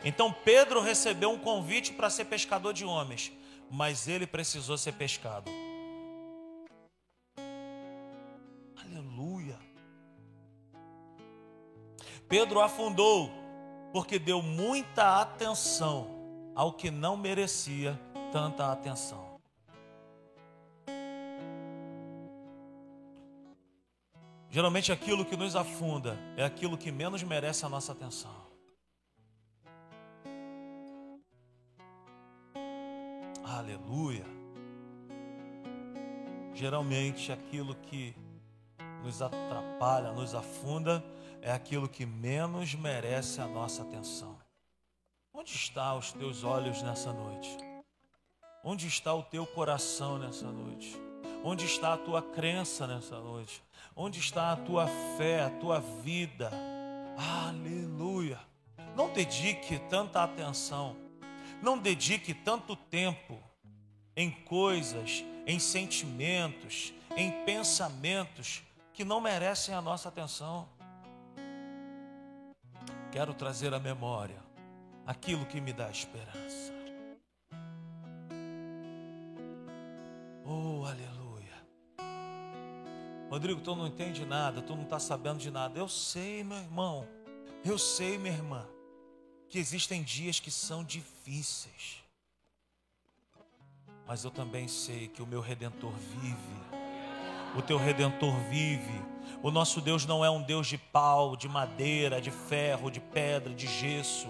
Então 0.05 0.33
Pedro 0.33 0.81
recebeu 0.81 1.31
um 1.31 1.39
convite 1.39 1.93
para 1.93 2.09
ser 2.09 2.27
pescador 2.27 2.73
de 2.73 2.85
homens, 2.85 3.33
mas 3.71 4.09
ele 4.09 4.27
precisou 4.27 4.79
ser 4.79 4.93
pescado. 4.93 5.51
Aleluia. 8.77 9.59
Pedro 12.29 12.61
afundou 12.61 13.31
porque 13.93 14.19
deu 14.19 14.41
muita 14.41 15.21
atenção 15.21 16.17
ao 16.55 16.73
que 16.73 16.91
não 16.91 17.17
merecia 17.17 17.99
tanta 18.33 18.73
atenção. 18.73 19.39
Geralmente 24.51 24.91
aquilo 24.91 25.25
que 25.25 25.37
nos 25.37 25.55
afunda 25.55 26.19
é 26.37 26.45
aquilo 26.45 26.77
que 26.79 26.91
menos 26.91 27.23
merece 27.23 27.67
a 27.67 27.69
nossa 27.69 27.93
atenção. 27.93 28.49
Aleluia. 33.45 34.25
Geralmente 36.55 37.31
aquilo 37.31 37.75
que 37.75 38.17
nos 39.05 39.23
atrapalha, 39.23 40.13
nos 40.13 40.35
afunda, 40.35 41.05
é 41.41 41.53
aquilo 41.53 41.89
que 41.89 42.05
menos 42.05 42.75
merece 42.75 43.41
a 43.41 43.47
nossa 43.47 43.83
atenção. 43.83 44.37
Onde 45.33 45.53
estão 45.53 45.99
os 45.99 46.13
teus 46.13 46.43
olhos 46.43 46.83
nessa 46.83 47.13
noite? 47.13 47.68
Onde 48.65 48.87
está 48.87 49.15
o 49.15 49.23
teu 49.23 49.47
coração 49.47 50.19
nessa 50.19 50.51
noite? 50.51 50.97
Onde 51.45 51.65
está 51.65 51.95
a 51.95 51.97
tua 51.97 52.21
crença 52.21 52.87
nessa 52.87 53.19
noite? 53.21 53.63
Onde 53.95 54.19
está 54.19 54.53
a 54.53 54.57
tua 54.57 54.87
fé, 55.17 55.45
a 55.45 55.51
tua 55.51 55.81
vida? 55.81 56.51
Aleluia! 57.17 58.39
Não 58.97 59.13
dedique 59.13 59.79
tanta 59.89 60.23
atenção, 60.23 60.97
não 61.63 61.79
dedique 61.79 62.35
tanto 62.35 62.75
tempo 62.75 63.39
em 64.17 64.31
coisas, 64.31 65.25
em 65.47 65.61
sentimentos, 65.61 66.93
em 67.17 67.31
pensamentos 67.45 68.63
que 68.93 69.05
não 69.05 69.21
merecem 69.21 69.75
a 69.75 69.81
nossa 69.81 70.09
atenção. 70.09 70.69
Quero 73.13 73.33
trazer 73.33 73.73
à 73.73 73.79
memória 73.79 74.43
aquilo 75.07 75.47
que 75.47 75.61
me 75.61 75.73
dá 75.73 75.89
esperança. 75.89 76.78
Oh, 80.49 80.85
aleluia. 80.87 81.63
Rodrigo, 83.31 83.61
tu 83.61 83.77
não 83.77 83.87
entende 83.87 84.25
nada, 84.25 84.63
tu 84.63 84.75
não 84.75 84.85
está 84.85 84.99
sabendo 84.99 85.39
de 85.39 85.51
nada. 85.51 85.79
Eu 85.79 85.89
sei, 85.89 86.43
meu 86.43 86.57
irmão. 86.57 87.07
Eu 87.63 87.77
sei, 87.77 88.17
minha 88.17 88.33
irmã, 88.33 88.67
que 89.51 89.59
existem 89.59 90.03
dias 90.03 90.41
que 90.41 90.51
são 90.51 90.83
difíceis. 90.83 92.03
Mas 94.07 94.25
eu 94.25 94.31
também 94.31 94.67
sei 94.67 95.09
que 95.09 95.21
o 95.21 95.27
meu 95.27 95.43
redentor 95.43 95.93
vive 95.93 96.69
o 97.57 97.63
teu 97.63 97.77
redentor 97.77 98.35
vive. 98.51 99.03
O 99.43 99.51
nosso 99.51 99.81
Deus 99.81 100.05
não 100.07 100.25
é 100.25 100.31
um 100.31 100.43
Deus 100.43 100.67
de 100.67 100.79
pau, 100.79 101.37
de 101.37 101.49
madeira, 101.49 102.21
de 102.21 102.31
ferro, 102.31 102.91
de 102.91 103.01
pedra, 103.01 103.55
de 103.55 103.67
gesso. 103.67 104.29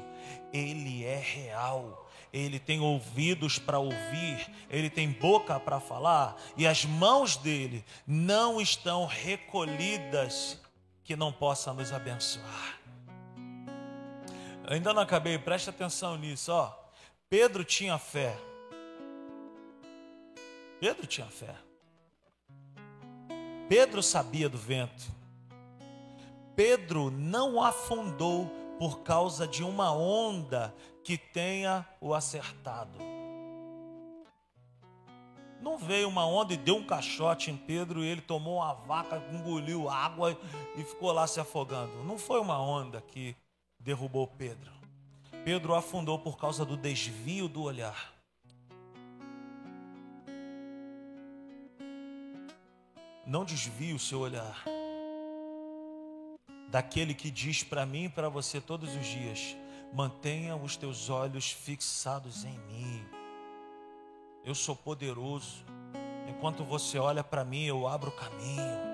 Ele 0.52 1.04
é 1.04 1.18
real. 1.18 2.07
Ele 2.32 2.58
tem 2.58 2.80
ouvidos 2.80 3.58
para 3.58 3.78
ouvir, 3.78 4.50
ele 4.68 4.90
tem 4.90 5.10
boca 5.10 5.58
para 5.58 5.80
falar, 5.80 6.36
e 6.56 6.66
as 6.66 6.84
mãos 6.84 7.36
dele 7.36 7.84
não 8.06 8.60
estão 8.60 9.06
recolhidas 9.06 10.60
que 11.02 11.16
não 11.16 11.32
possa 11.32 11.72
nos 11.72 11.92
abençoar. 11.92 12.78
Eu 14.66 14.74
ainda 14.74 14.92
não 14.92 15.00
acabei, 15.00 15.38
preste 15.38 15.70
atenção 15.70 16.18
nisso, 16.18 16.52
ó. 16.52 16.76
Pedro 17.30 17.64
tinha 17.64 17.96
fé. 17.96 18.36
Pedro 20.78 21.06
tinha 21.06 21.26
fé. 21.26 21.54
Pedro 23.68 24.02
sabia 24.02 24.48
do 24.48 24.58
vento. 24.58 25.10
Pedro 26.54 27.10
não 27.10 27.62
afundou 27.62 28.46
por 28.78 29.00
causa 29.00 29.46
de 29.46 29.62
uma 29.62 29.92
onda 29.92 30.74
que 31.08 31.16
tenha 31.16 31.86
o 32.02 32.12
acertado. 32.12 32.98
Não 35.58 35.78
veio 35.78 36.06
uma 36.06 36.26
onda 36.26 36.52
e 36.52 36.56
deu 36.58 36.76
um 36.76 36.86
caixote 36.86 37.50
em 37.50 37.56
Pedro 37.56 38.04
e 38.04 38.06
ele 38.06 38.20
tomou 38.20 38.56
uma 38.56 38.74
vaca, 38.74 39.16
engoliu 39.32 39.88
água 39.88 40.38
e 40.76 40.84
ficou 40.84 41.10
lá 41.10 41.26
se 41.26 41.40
afogando. 41.40 42.04
Não 42.04 42.18
foi 42.18 42.38
uma 42.38 42.60
onda 42.60 43.00
que 43.00 43.34
derrubou 43.80 44.26
Pedro. 44.26 44.70
Pedro 45.46 45.74
afundou 45.74 46.18
por 46.18 46.36
causa 46.36 46.62
do 46.62 46.76
desvio 46.76 47.48
do 47.48 47.62
olhar. 47.62 48.12
Não 53.26 53.46
desvie 53.46 53.94
o 53.94 53.98
seu 53.98 54.20
olhar 54.20 54.62
daquele 56.68 57.14
que 57.14 57.30
diz 57.30 57.62
para 57.62 57.86
mim 57.86 58.04
e 58.04 58.08
para 58.10 58.28
você 58.28 58.60
todos 58.60 58.94
os 58.94 59.06
dias: 59.06 59.56
mantenha 59.92 60.56
os 60.56 60.76
teus 60.76 61.08
olhos 61.08 61.50
fixados 61.50 62.44
em 62.44 62.58
mim. 62.60 63.06
Eu 64.44 64.54
sou 64.54 64.76
poderoso. 64.76 65.64
Enquanto 66.28 66.64
você 66.64 66.98
olha 66.98 67.24
para 67.24 67.44
mim, 67.44 67.64
eu 67.64 67.86
abro 67.86 68.10
caminho. 68.12 68.88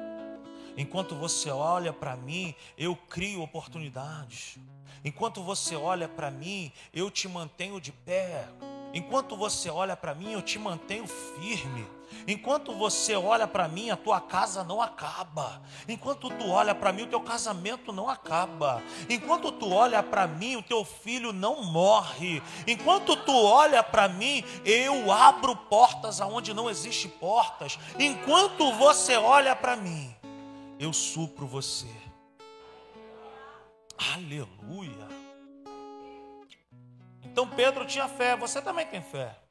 Enquanto 0.77 1.15
você 1.15 1.51
olha 1.51 1.93
para 1.93 2.17
mim, 2.17 2.55
eu 2.77 2.97
crio 2.97 3.43
oportunidades. 3.43 4.59
Enquanto 5.05 5.43
você 5.43 5.77
olha 5.77 6.09
para 6.09 6.31
mim, 6.31 6.73
eu 6.93 7.11
te 7.11 7.29
mantenho 7.29 7.81
de 7.81 7.93
pé. 7.93 8.49
Enquanto 8.93 9.37
você 9.37 9.69
olha 9.69 9.97
para 9.97 10.15
mim, 10.15 10.33
eu 10.33 10.43
te 10.43 10.59
mantenho 10.59 11.07
firme. 11.07 11.87
Enquanto 12.27 12.75
você 12.75 13.15
olha 13.15 13.47
para 13.47 13.69
mim, 13.69 13.91
a 13.91 13.97
tua 13.97 14.21
casa 14.21 14.65
não 14.65 14.81
acaba. 14.81 15.61
Enquanto 15.89 16.29
tu 16.31 16.49
olha 16.49 16.75
para 16.75 16.93
mim, 16.93 17.03
o 17.03 17.07
teu 17.07 17.21
casamento 17.21 17.93
não 17.93 18.09
acaba. 18.09 18.83
Enquanto 19.09 19.53
tu 19.53 19.71
olha 19.71 20.03
para 20.03 20.27
mim, 20.27 20.57
o 20.57 20.62
teu 20.62 20.85
filho 20.85 21.33
não 21.33 21.62
morre. 21.62 22.43
Enquanto 22.67 23.17
tu 23.17 23.33
olha 23.33 23.83
para 23.83 24.09
mim, 24.09 24.45
eu 24.65 25.12
abro 25.12 25.55
portas 25.57 26.21
aonde 26.21 26.55
não 26.55 26.71
existe 26.71 27.09
portas. 27.09 27.79
Enquanto 27.99 28.73
você 28.73 29.17
olha 29.17 29.55
para 29.55 29.77
mim, 29.77 30.15
eu 30.79 30.93
supro 30.93 31.47
você. 31.47 31.89
Aleluia. 34.15 35.09
Então 37.23 37.49
Pedro 37.49 37.85
tinha 37.85 38.09
fé, 38.09 38.37
você 38.37 38.62
também 38.62 38.87
tem 38.87 39.03
fé. 39.03 39.44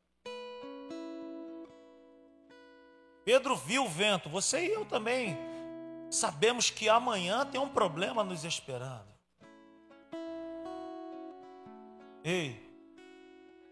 Pedro 3.25 3.55
viu 3.55 3.85
o 3.85 3.89
vento, 3.89 4.29
você 4.29 4.65
e 4.65 4.71
eu 4.71 4.85
também 4.85 5.37
sabemos 6.09 6.69
que 6.69 6.89
amanhã 6.89 7.45
tem 7.45 7.59
um 7.59 7.69
problema 7.69 8.23
nos 8.23 8.43
esperando. 8.43 9.07
Ei, 12.23 12.61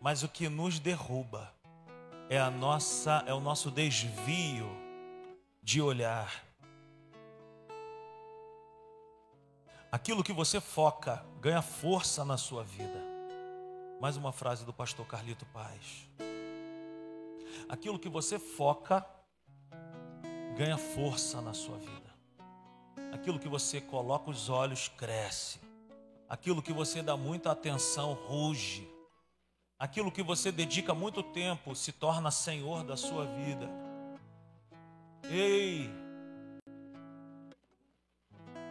mas 0.02 0.24
o 0.24 0.30
que 0.30 0.50
nos 0.50 0.80
derruba 0.80 1.54
é 2.30 2.40
a 2.40 2.50
nossa 2.50 3.24
é 3.28 3.34
o 3.34 3.40
nosso 3.40 3.70
desvio 3.70 4.70
de 5.62 5.82
olhar. 5.82 6.44
Aquilo 9.92 10.24
que 10.24 10.34
você 10.34 10.62
foca 10.62 11.24
ganha 11.40 11.62
força 11.62 12.24
na 12.24 12.38
sua 12.38 12.64
vida. 12.64 13.00
Mais 14.00 14.16
uma 14.18 14.32
frase 14.32 14.66
do 14.66 14.74
pastor 14.74 15.06
Carlito 15.06 15.46
Paz. 15.48 16.10
Aquilo 17.70 18.00
que 18.00 18.10
você 18.10 18.40
foca 18.40 19.06
ganha 20.62 20.78
força 20.78 21.42
na 21.42 21.56
sua 21.56 21.80
vida. 21.80 22.12
Aquilo 23.12 23.40
que 23.40 23.48
você 23.48 23.82
coloca 23.82 24.30
os 24.30 24.48
olhos 24.48 24.88
cresce. 24.90 25.60
Aquilo 26.30 26.62
que 26.62 26.72
você 26.72 27.02
dá 27.02 27.18
muita 27.18 27.50
atenção 27.50 28.14
ruge. 28.14 28.88
Aquilo 29.80 30.12
que 30.12 30.22
você 30.22 30.52
dedica 30.52 30.94
muito 30.94 31.24
tempo 31.24 31.76
se 31.76 31.92
torna 31.92 32.30
senhor 32.30 32.84
da 32.84 32.96
sua 32.96 33.26
vida. 33.26 33.68
Ei! 35.32 35.90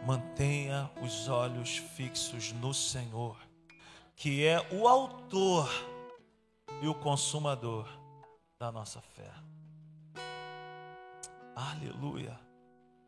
Mantenha 0.07 0.89
os 1.03 1.27
olhos 1.27 1.75
fixos 1.75 2.53
no 2.53 2.73
Senhor, 2.73 3.37
que 4.15 4.45
é 4.45 4.65
o 4.71 4.87
autor 4.87 5.69
e 6.81 6.87
o 6.87 6.95
consumador 6.95 7.85
da 8.57 8.71
nossa 8.71 9.01
fé. 9.01 9.50
Aleluia. 11.55 12.39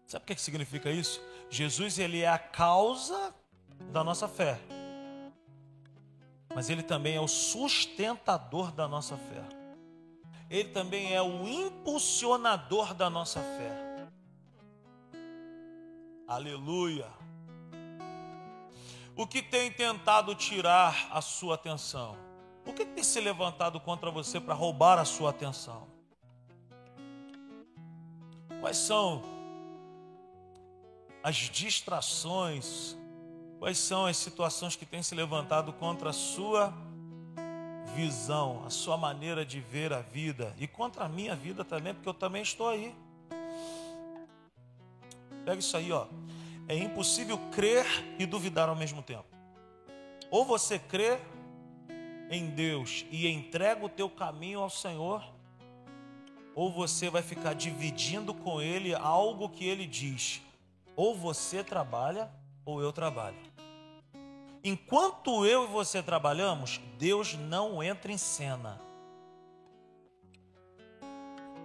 Sabe 0.06 0.24
o 0.24 0.28
que 0.28 0.42
significa 0.42 0.90
isso? 0.90 1.22
Jesus 1.50 1.98
ele 1.98 2.22
é 2.22 2.30
a 2.30 2.38
causa 2.38 3.34
da 3.92 4.04
nossa 4.04 4.28
fé. 4.28 4.60
Mas 6.54 6.70
ele 6.70 6.84
também 6.84 7.16
é 7.16 7.22
o 7.22 7.28
sustentador 7.28 8.72
da 8.72 8.88
nossa 8.88 9.18
fé. 9.18 9.44
Ele 10.50 10.70
também 10.70 11.14
é 11.14 11.22
o 11.22 11.48
impulsionador 11.48 12.94
da 12.94 13.10
nossa 13.10 13.40
fé. 13.40 14.08
Aleluia. 16.28 17.08
O 19.16 19.28
que 19.28 19.42
tem 19.42 19.72
tentado 19.72 20.34
tirar 20.36 21.08
a 21.12 21.22
sua 21.22 21.56
atenção? 21.56 22.18
O 22.66 22.74
que 22.74 22.86
tem 22.86 23.04
se 23.04 23.20
levantado 23.20 23.80
contra 23.80 24.10
você 24.10 24.40
para 24.40 24.54
roubar 24.54 24.98
a 24.98 25.06
sua 25.06 25.30
atenção? 25.30 25.93
Quais 28.64 28.78
são 28.78 29.22
as 31.22 31.36
distrações? 31.36 32.96
Quais 33.60 33.78
são 33.78 34.06
as 34.06 34.16
situações 34.16 34.74
que 34.78 34.86
têm 34.86 35.04
se 35.04 35.14
levantado 35.14 35.74
contra 35.74 36.12
a 36.12 36.14
sua 36.14 36.74
visão, 37.94 38.64
a 38.66 38.70
sua 38.70 38.96
maneira 38.96 39.46
de 39.46 39.60
ver 39.60 39.92
a 39.92 40.00
vida 40.00 40.56
e 40.58 40.66
contra 40.66 41.04
a 41.04 41.10
minha 41.10 41.36
vida 41.36 41.66
também, 41.66 41.94
porque 41.94 42.08
eu 42.08 42.14
também 42.14 42.42
estou 42.42 42.70
aí. 42.70 42.96
Pega 45.44 45.60
isso 45.60 45.76
aí, 45.76 45.92
ó. 45.92 46.08
É 46.66 46.78
impossível 46.78 47.38
crer 47.52 47.86
e 48.18 48.26
duvidar 48.26 48.70
ao 48.70 48.78
mesmo 48.78 49.04
tempo. 49.04 49.26
Ou 50.32 50.46
você 50.46 50.80
crê 50.80 51.20
em 52.32 52.50
Deus 52.52 53.06
e 53.12 53.28
entrega 53.28 53.86
o 53.86 53.90
teu 53.90 54.10
caminho 54.10 54.62
ao 54.62 54.70
Senhor, 54.70 55.33
ou 56.56 56.72
você 56.72 57.10
vai 57.10 57.22
ficar 57.22 57.54
dividindo 57.54 58.34
com 58.34 58.62
ele 58.62 58.94
algo 58.94 59.50
que 59.50 59.66
ele 59.66 59.86
diz. 59.86 60.42
Ou 60.96 61.16
você 61.16 61.64
trabalha, 61.64 62.32
ou 62.66 62.82
eu 62.82 62.92
trabalho. 62.92 63.38
Enquanto 64.64 65.46
eu 65.46 65.66
e 65.66 65.68
você 65.68 66.02
trabalhamos, 66.02 66.80
Deus 66.98 67.34
não 67.36 67.84
entra 67.84 68.12
em 68.12 68.18
cena. 68.18 68.80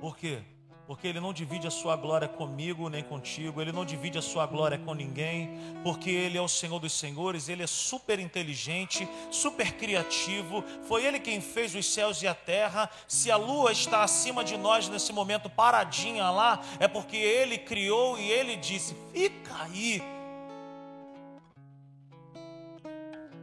Por 0.00 0.16
quê? 0.16 0.42
Porque 0.88 1.06
Ele 1.06 1.20
não 1.20 1.34
divide 1.34 1.66
a 1.66 1.70
sua 1.70 1.94
glória 1.96 2.26
comigo 2.26 2.88
nem 2.88 3.04
contigo, 3.04 3.60
Ele 3.60 3.70
não 3.70 3.84
divide 3.84 4.16
a 4.16 4.22
sua 4.22 4.46
glória 4.46 4.78
com 4.78 4.94
ninguém, 4.94 5.50
porque 5.84 6.08
Ele 6.08 6.38
é 6.38 6.40
o 6.40 6.48
Senhor 6.48 6.78
dos 6.80 6.94
Senhores, 6.94 7.50
Ele 7.50 7.62
é 7.62 7.66
super 7.66 8.18
inteligente, 8.18 9.06
super 9.30 9.74
criativo, 9.74 10.64
foi 10.84 11.04
Ele 11.04 11.20
quem 11.20 11.42
fez 11.42 11.74
os 11.74 11.84
céus 11.84 12.22
e 12.22 12.26
a 12.26 12.34
terra. 12.34 12.88
Se 13.06 13.30
a 13.30 13.36
lua 13.36 13.70
está 13.70 14.02
acima 14.02 14.42
de 14.42 14.56
nós 14.56 14.88
nesse 14.88 15.12
momento, 15.12 15.50
paradinha 15.50 16.30
lá, 16.30 16.62
é 16.80 16.88
porque 16.88 17.18
Ele 17.18 17.58
criou 17.58 18.18
e 18.18 18.30
Ele 18.30 18.56
disse: 18.56 18.96
fica 19.12 19.54
aí. 19.64 20.02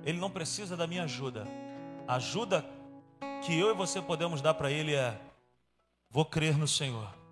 Ele 0.04 0.18
não 0.18 0.32
precisa 0.32 0.76
da 0.76 0.88
minha 0.88 1.04
ajuda, 1.04 1.48
a 2.08 2.16
ajuda 2.16 2.66
que 3.46 3.56
eu 3.56 3.70
e 3.70 3.76
você 3.76 4.02
podemos 4.02 4.42
dar 4.42 4.56
para 4.56 4.72
Ele 4.72 4.96
é: 4.96 5.16
vou 6.10 6.26
crer 6.26 6.58
no 6.58 6.68
Senhor 6.68 7.25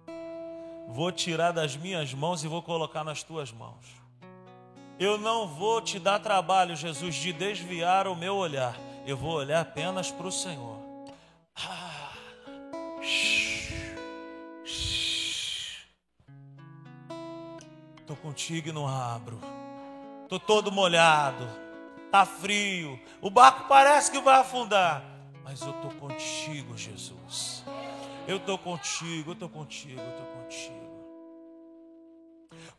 vou 0.88 1.11
tirar 1.11 1.51
das 1.51 1.75
minhas 1.75 2.13
mãos 2.13 2.43
e 2.43 2.47
vou 2.47 2.61
colocar 2.61 3.03
nas 3.03 3.23
tuas 3.23 3.51
mãos. 3.51 3.86
Eu 4.99 5.17
não 5.17 5.47
vou 5.47 5.81
te 5.81 5.99
dar 5.99 6.19
trabalho, 6.19 6.75
Jesus, 6.75 7.15
de 7.15 7.34
desviar 7.34 8.07
o 8.07 8.15
meu 8.15 8.36
olhar. 8.36 8.75
Eu 9.05 9.17
vou 9.17 9.34
olhar 9.34 9.61
apenas 9.61 10.11
para 10.11 10.27
o 10.27 10.31
Senhor. 10.31 10.79
Estou 17.99 18.15
contigo 18.17 18.69
e 18.69 18.71
não 18.71 18.88
abro. 18.88 19.39
Estou 20.23 20.39
todo 20.39 20.71
molhado. 20.71 21.47
Está 22.05 22.25
frio. 22.25 22.99
O 23.21 23.29
barco 23.29 23.67
parece 23.67 24.11
que 24.11 24.21
vai 24.21 24.39
afundar. 24.39 25.03
Mas 25.43 25.61
eu 25.61 25.71
estou 25.71 25.91
contigo, 25.91 26.77
Jesus. 26.77 27.63
Eu 28.28 28.38
estou 28.38 28.57
contigo, 28.57 29.32
eu 29.32 29.34
estou 29.34 29.49
contigo, 29.49 29.99
eu 29.99 30.09
estou 30.09 30.26
contigo. 30.28 30.84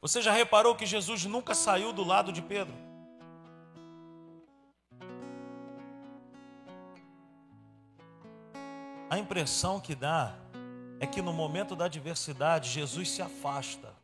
Você 0.01 0.23
já 0.23 0.33
reparou 0.33 0.75
que 0.75 0.87
Jesus 0.87 1.25
nunca 1.25 1.55
saiu 1.55 1.93
do 1.93 2.03
lado 2.03 2.33
de 2.33 2.41
Pedro? 2.41 2.75
A 9.11 9.19
impressão 9.19 9.79
que 9.79 9.95
dá 9.95 10.35
é 10.99 11.07
que 11.07 11.21
no 11.21 11.33
momento 11.33 11.77
da 11.77 11.85
adversidade, 11.85 12.71
Jesus 12.71 13.11
se 13.11 13.23
afasta. 13.23 13.95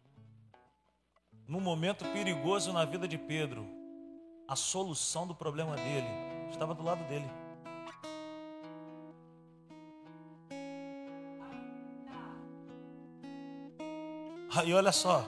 No 1.48 1.60
momento 1.60 2.04
perigoso 2.12 2.72
na 2.72 2.84
vida 2.84 3.08
de 3.08 3.18
Pedro, 3.18 3.66
a 4.46 4.54
solução 4.54 5.26
do 5.26 5.34
problema 5.34 5.74
dele 5.74 6.06
estava 6.50 6.74
do 6.74 6.82
lado 6.82 7.02
dele. 7.08 7.39
Aí 14.54 14.74
olha 14.74 14.92
só, 14.92 15.24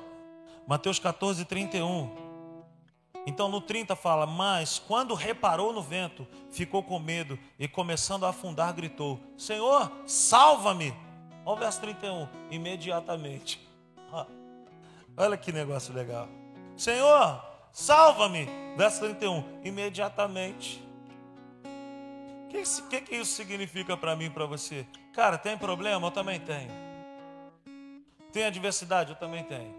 Mateus 0.66 0.98
14, 0.98 1.44
31. 1.44 2.10
Então 3.26 3.48
no 3.48 3.60
30 3.60 3.94
fala: 3.94 4.26
Mas 4.26 4.78
quando 4.78 5.14
reparou 5.14 5.72
no 5.72 5.82
vento, 5.82 6.26
ficou 6.50 6.82
com 6.82 6.98
medo 6.98 7.38
e 7.58 7.68
começando 7.68 8.26
a 8.26 8.30
afundar, 8.30 8.72
gritou: 8.74 9.20
Senhor, 9.36 9.90
salva-me. 10.06 10.94
Olha 11.44 11.56
o 11.56 11.60
verso 11.60 11.80
31. 11.80 12.28
Imediatamente. 12.50 13.60
Olha 15.16 15.36
que 15.36 15.52
negócio 15.52 15.92
legal. 15.92 16.28
Senhor, 16.76 17.44
salva-me. 17.70 18.48
Verso 18.76 19.00
31. 19.00 19.60
Imediatamente. 19.64 20.82
O 22.44 22.48
que, 22.48 22.62
que, 22.88 23.00
que 23.00 23.16
isso 23.16 23.32
significa 23.32 23.96
para 23.96 24.16
mim 24.16 24.26
e 24.26 24.30
para 24.30 24.46
você? 24.46 24.86
Cara, 25.12 25.38
tem 25.38 25.56
problema? 25.56 26.06
Eu 26.06 26.10
também 26.10 26.40
tenho. 26.40 26.81
Tem 28.32 28.44
adversidade? 28.44 29.10
Eu 29.10 29.16
também 29.18 29.44
tenho. 29.44 29.74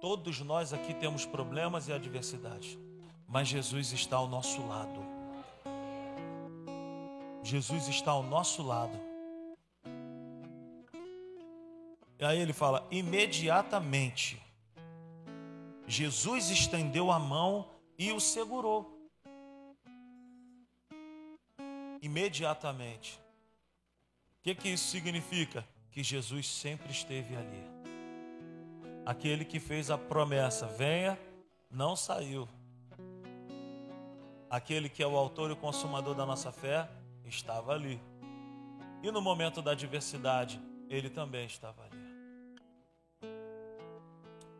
Todos 0.00 0.40
nós 0.40 0.72
aqui 0.72 0.94
temos 0.94 1.26
problemas 1.26 1.88
e 1.88 1.92
adversidade, 1.92 2.78
mas 3.26 3.48
Jesus 3.48 3.92
está 3.92 4.16
ao 4.16 4.28
nosso 4.28 4.66
lado. 4.66 5.00
Jesus 7.42 7.88
está 7.88 8.12
ao 8.12 8.22
nosso 8.22 8.62
lado. 8.62 8.98
E 12.18 12.24
aí 12.24 12.38
ele 12.38 12.52
fala: 12.52 12.86
imediatamente, 12.90 14.40
Jesus 15.86 16.48
estendeu 16.48 17.10
a 17.10 17.18
mão 17.18 17.68
e 17.98 18.12
o 18.12 18.20
segurou. 18.20 18.96
Imediatamente. 22.00 23.20
O 24.38 24.42
que, 24.42 24.54
que 24.54 24.68
isso 24.68 24.88
significa? 24.88 25.66
Que 25.90 26.02
Jesus 26.02 26.48
sempre 26.48 26.90
esteve 26.92 27.36
ali. 27.36 27.79
Aquele 29.04 29.44
que 29.44 29.58
fez 29.58 29.90
a 29.90 29.98
promessa, 29.98 30.66
venha, 30.66 31.18
não 31.70 31.96
saiu. 31.96 32.48
Aquele 34.48 34.88
que 34.88 35.02
é 35.02 35.06
o 35.06 35.16
autor 35.16 35.50
e 35.50 35.52
o 35.52 35.56
consumador 35.56 36.14
da 36.14 36.26
nossa 36.26 36.50
fé, 36.50 36.88
estava 37.24 37.72
ali. 37.72 38.00
E 39.02 39.10
no 39.10 39.20
momento 39.20 39.62
da 39.62 39.70
adversidade, 39.72 40.60
ele 40.88 41.08
também 41.08 41.46
estava 41.46 41.82
ali. 41.84 42.00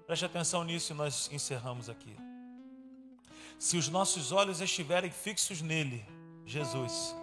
Preste 0.07 0.25
atenção 0.25 0.65
nisso 0.65 0.93
e 0.93 0.97
nós 0.97 1.31
encerramos 1.33 1.89
aqui. 1.89 2.17
Se 3.59 3.77
os 3.77 3.89
nossos 3.89 4.33
olhos 4.33 4.61
estiverem 4.61 5.11
fixos 5.11 5.61
nele, 5.61 6.05
Jesus, 6.47 7.15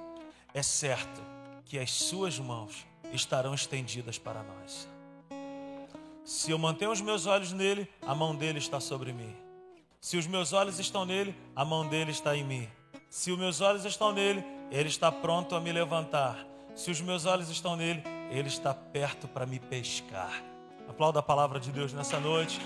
é 0.54 0.62
certo 0.62 1.22
que 1.66 1.80
as 1.80 1.92
suas 1.92 2.40
mãos 2.40 2.86
estarão 3.12 3.54
estendidas 3.54 4.18
para 4.18 4.44
nós. 4.44 4.88
Se 6.28 6.52
eu 6.52 6.58
mantenho 6.58 6.92
os 6.92 7.00
meus 7.00 7.26
olhos 7.26 7.54
nele, 7.54 7.90
a 8.06 8.14
mão 8.14 8.36
dele 8.36 8.60
está 8.60 8.82
sobre 8.82 9.14
mim. 9.14 9.34
Se 10.02 10.18
os 10.18 10.28
meus 10.28 10.52
olhos 10.52 10.78
estão 10.78 11.06
nele, 11.06 11.34
a 11.56 11.64
mão 11.64 11.88
dele 11.88 12.12
está 12.12 12.36
em 12.36 12.44
mim. 12.44 12.68
Se 13.10 13.32
os 13.32 13.40
meus 13.40 13.62
olhos 13.62 13.86
estão 13.86 14.12
nele, 14.12 14.44
ele 14.70 14.90
está 14.90 15.10
pronto 15.10 15.56
a 15.56 15.62
me 15.62 15.72
levantar. 15.72 16.46
Se 16.76 16.92
os 16.92 17.00
meus 17.00 17.26
olhos 17.26 17.50
estão 17.50 17.78
nele, 17.78 18.04
ele 18.30 18.50
está 18.50 18.74
perto 18.74 19.26
para 19.26 19.46
me 19.46 19.58
pescar. 19.58 20.44
Aplauda 20.90 21.20
a 21.20 21.24
palavra 21.24 21.62
de 21.62 21.72
Deus 21.72 21.94
nessa 21.94 22.20
noite. 22.20 22.60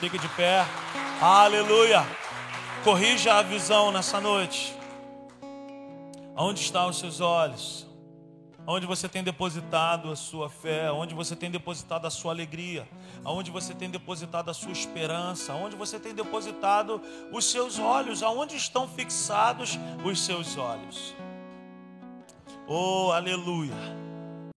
Fique 0.00 0.18
de 0.18 0.28
pé. 0.30 0.66
Aleluia. 1.20 2.04
Corrija 2.82 3.34
a 3.34 3.42
visão 3.42 3.92
nessa 3.92 4.20
noite. 4.20 4.76
Onde 6.36 6.58
estão 6.58 6.88
os 6.88 6.98
seus 6.98 7.20
olhos? 7.20 7.86
Onde 8.66 8.86
você 8.86 9.08
tem 9.08 9.22
depositado 9.22 10.10
a 10.10 10.16
sua 10.16 10.48
fé? 10.48 10.90
Onde 10.90 11.14
você 11.14 11.36
tem 11.36 11.50
depositado 11.50 12.06
a 12.06 12.10
sua 12.10 12.32
alegria? 12.32 12.88
Onde 13.22 13.50
você 13.50 13.74
tem 13.74 13.90
depositado 13.90 14.50
a 14.50 14.54
sua 14.54 14.72
esperança? 14.72 15.52
Onde 15.52 15.76
você 15.76 15.98
tem 15.98 16.14
depositado 16.14 17.00
os 17.30 17.44
seus 17.44 17.78
olhos? 17.78 18.22
Aonde 18.22 18.56
estão 18.56 18.88
fixados 18.88 19.78
os 20.02 20.24
seus 20.24 20.56
olhos? 20.56 21.14
Oh, 22.66 23.10
aleluia! 23.12 23.74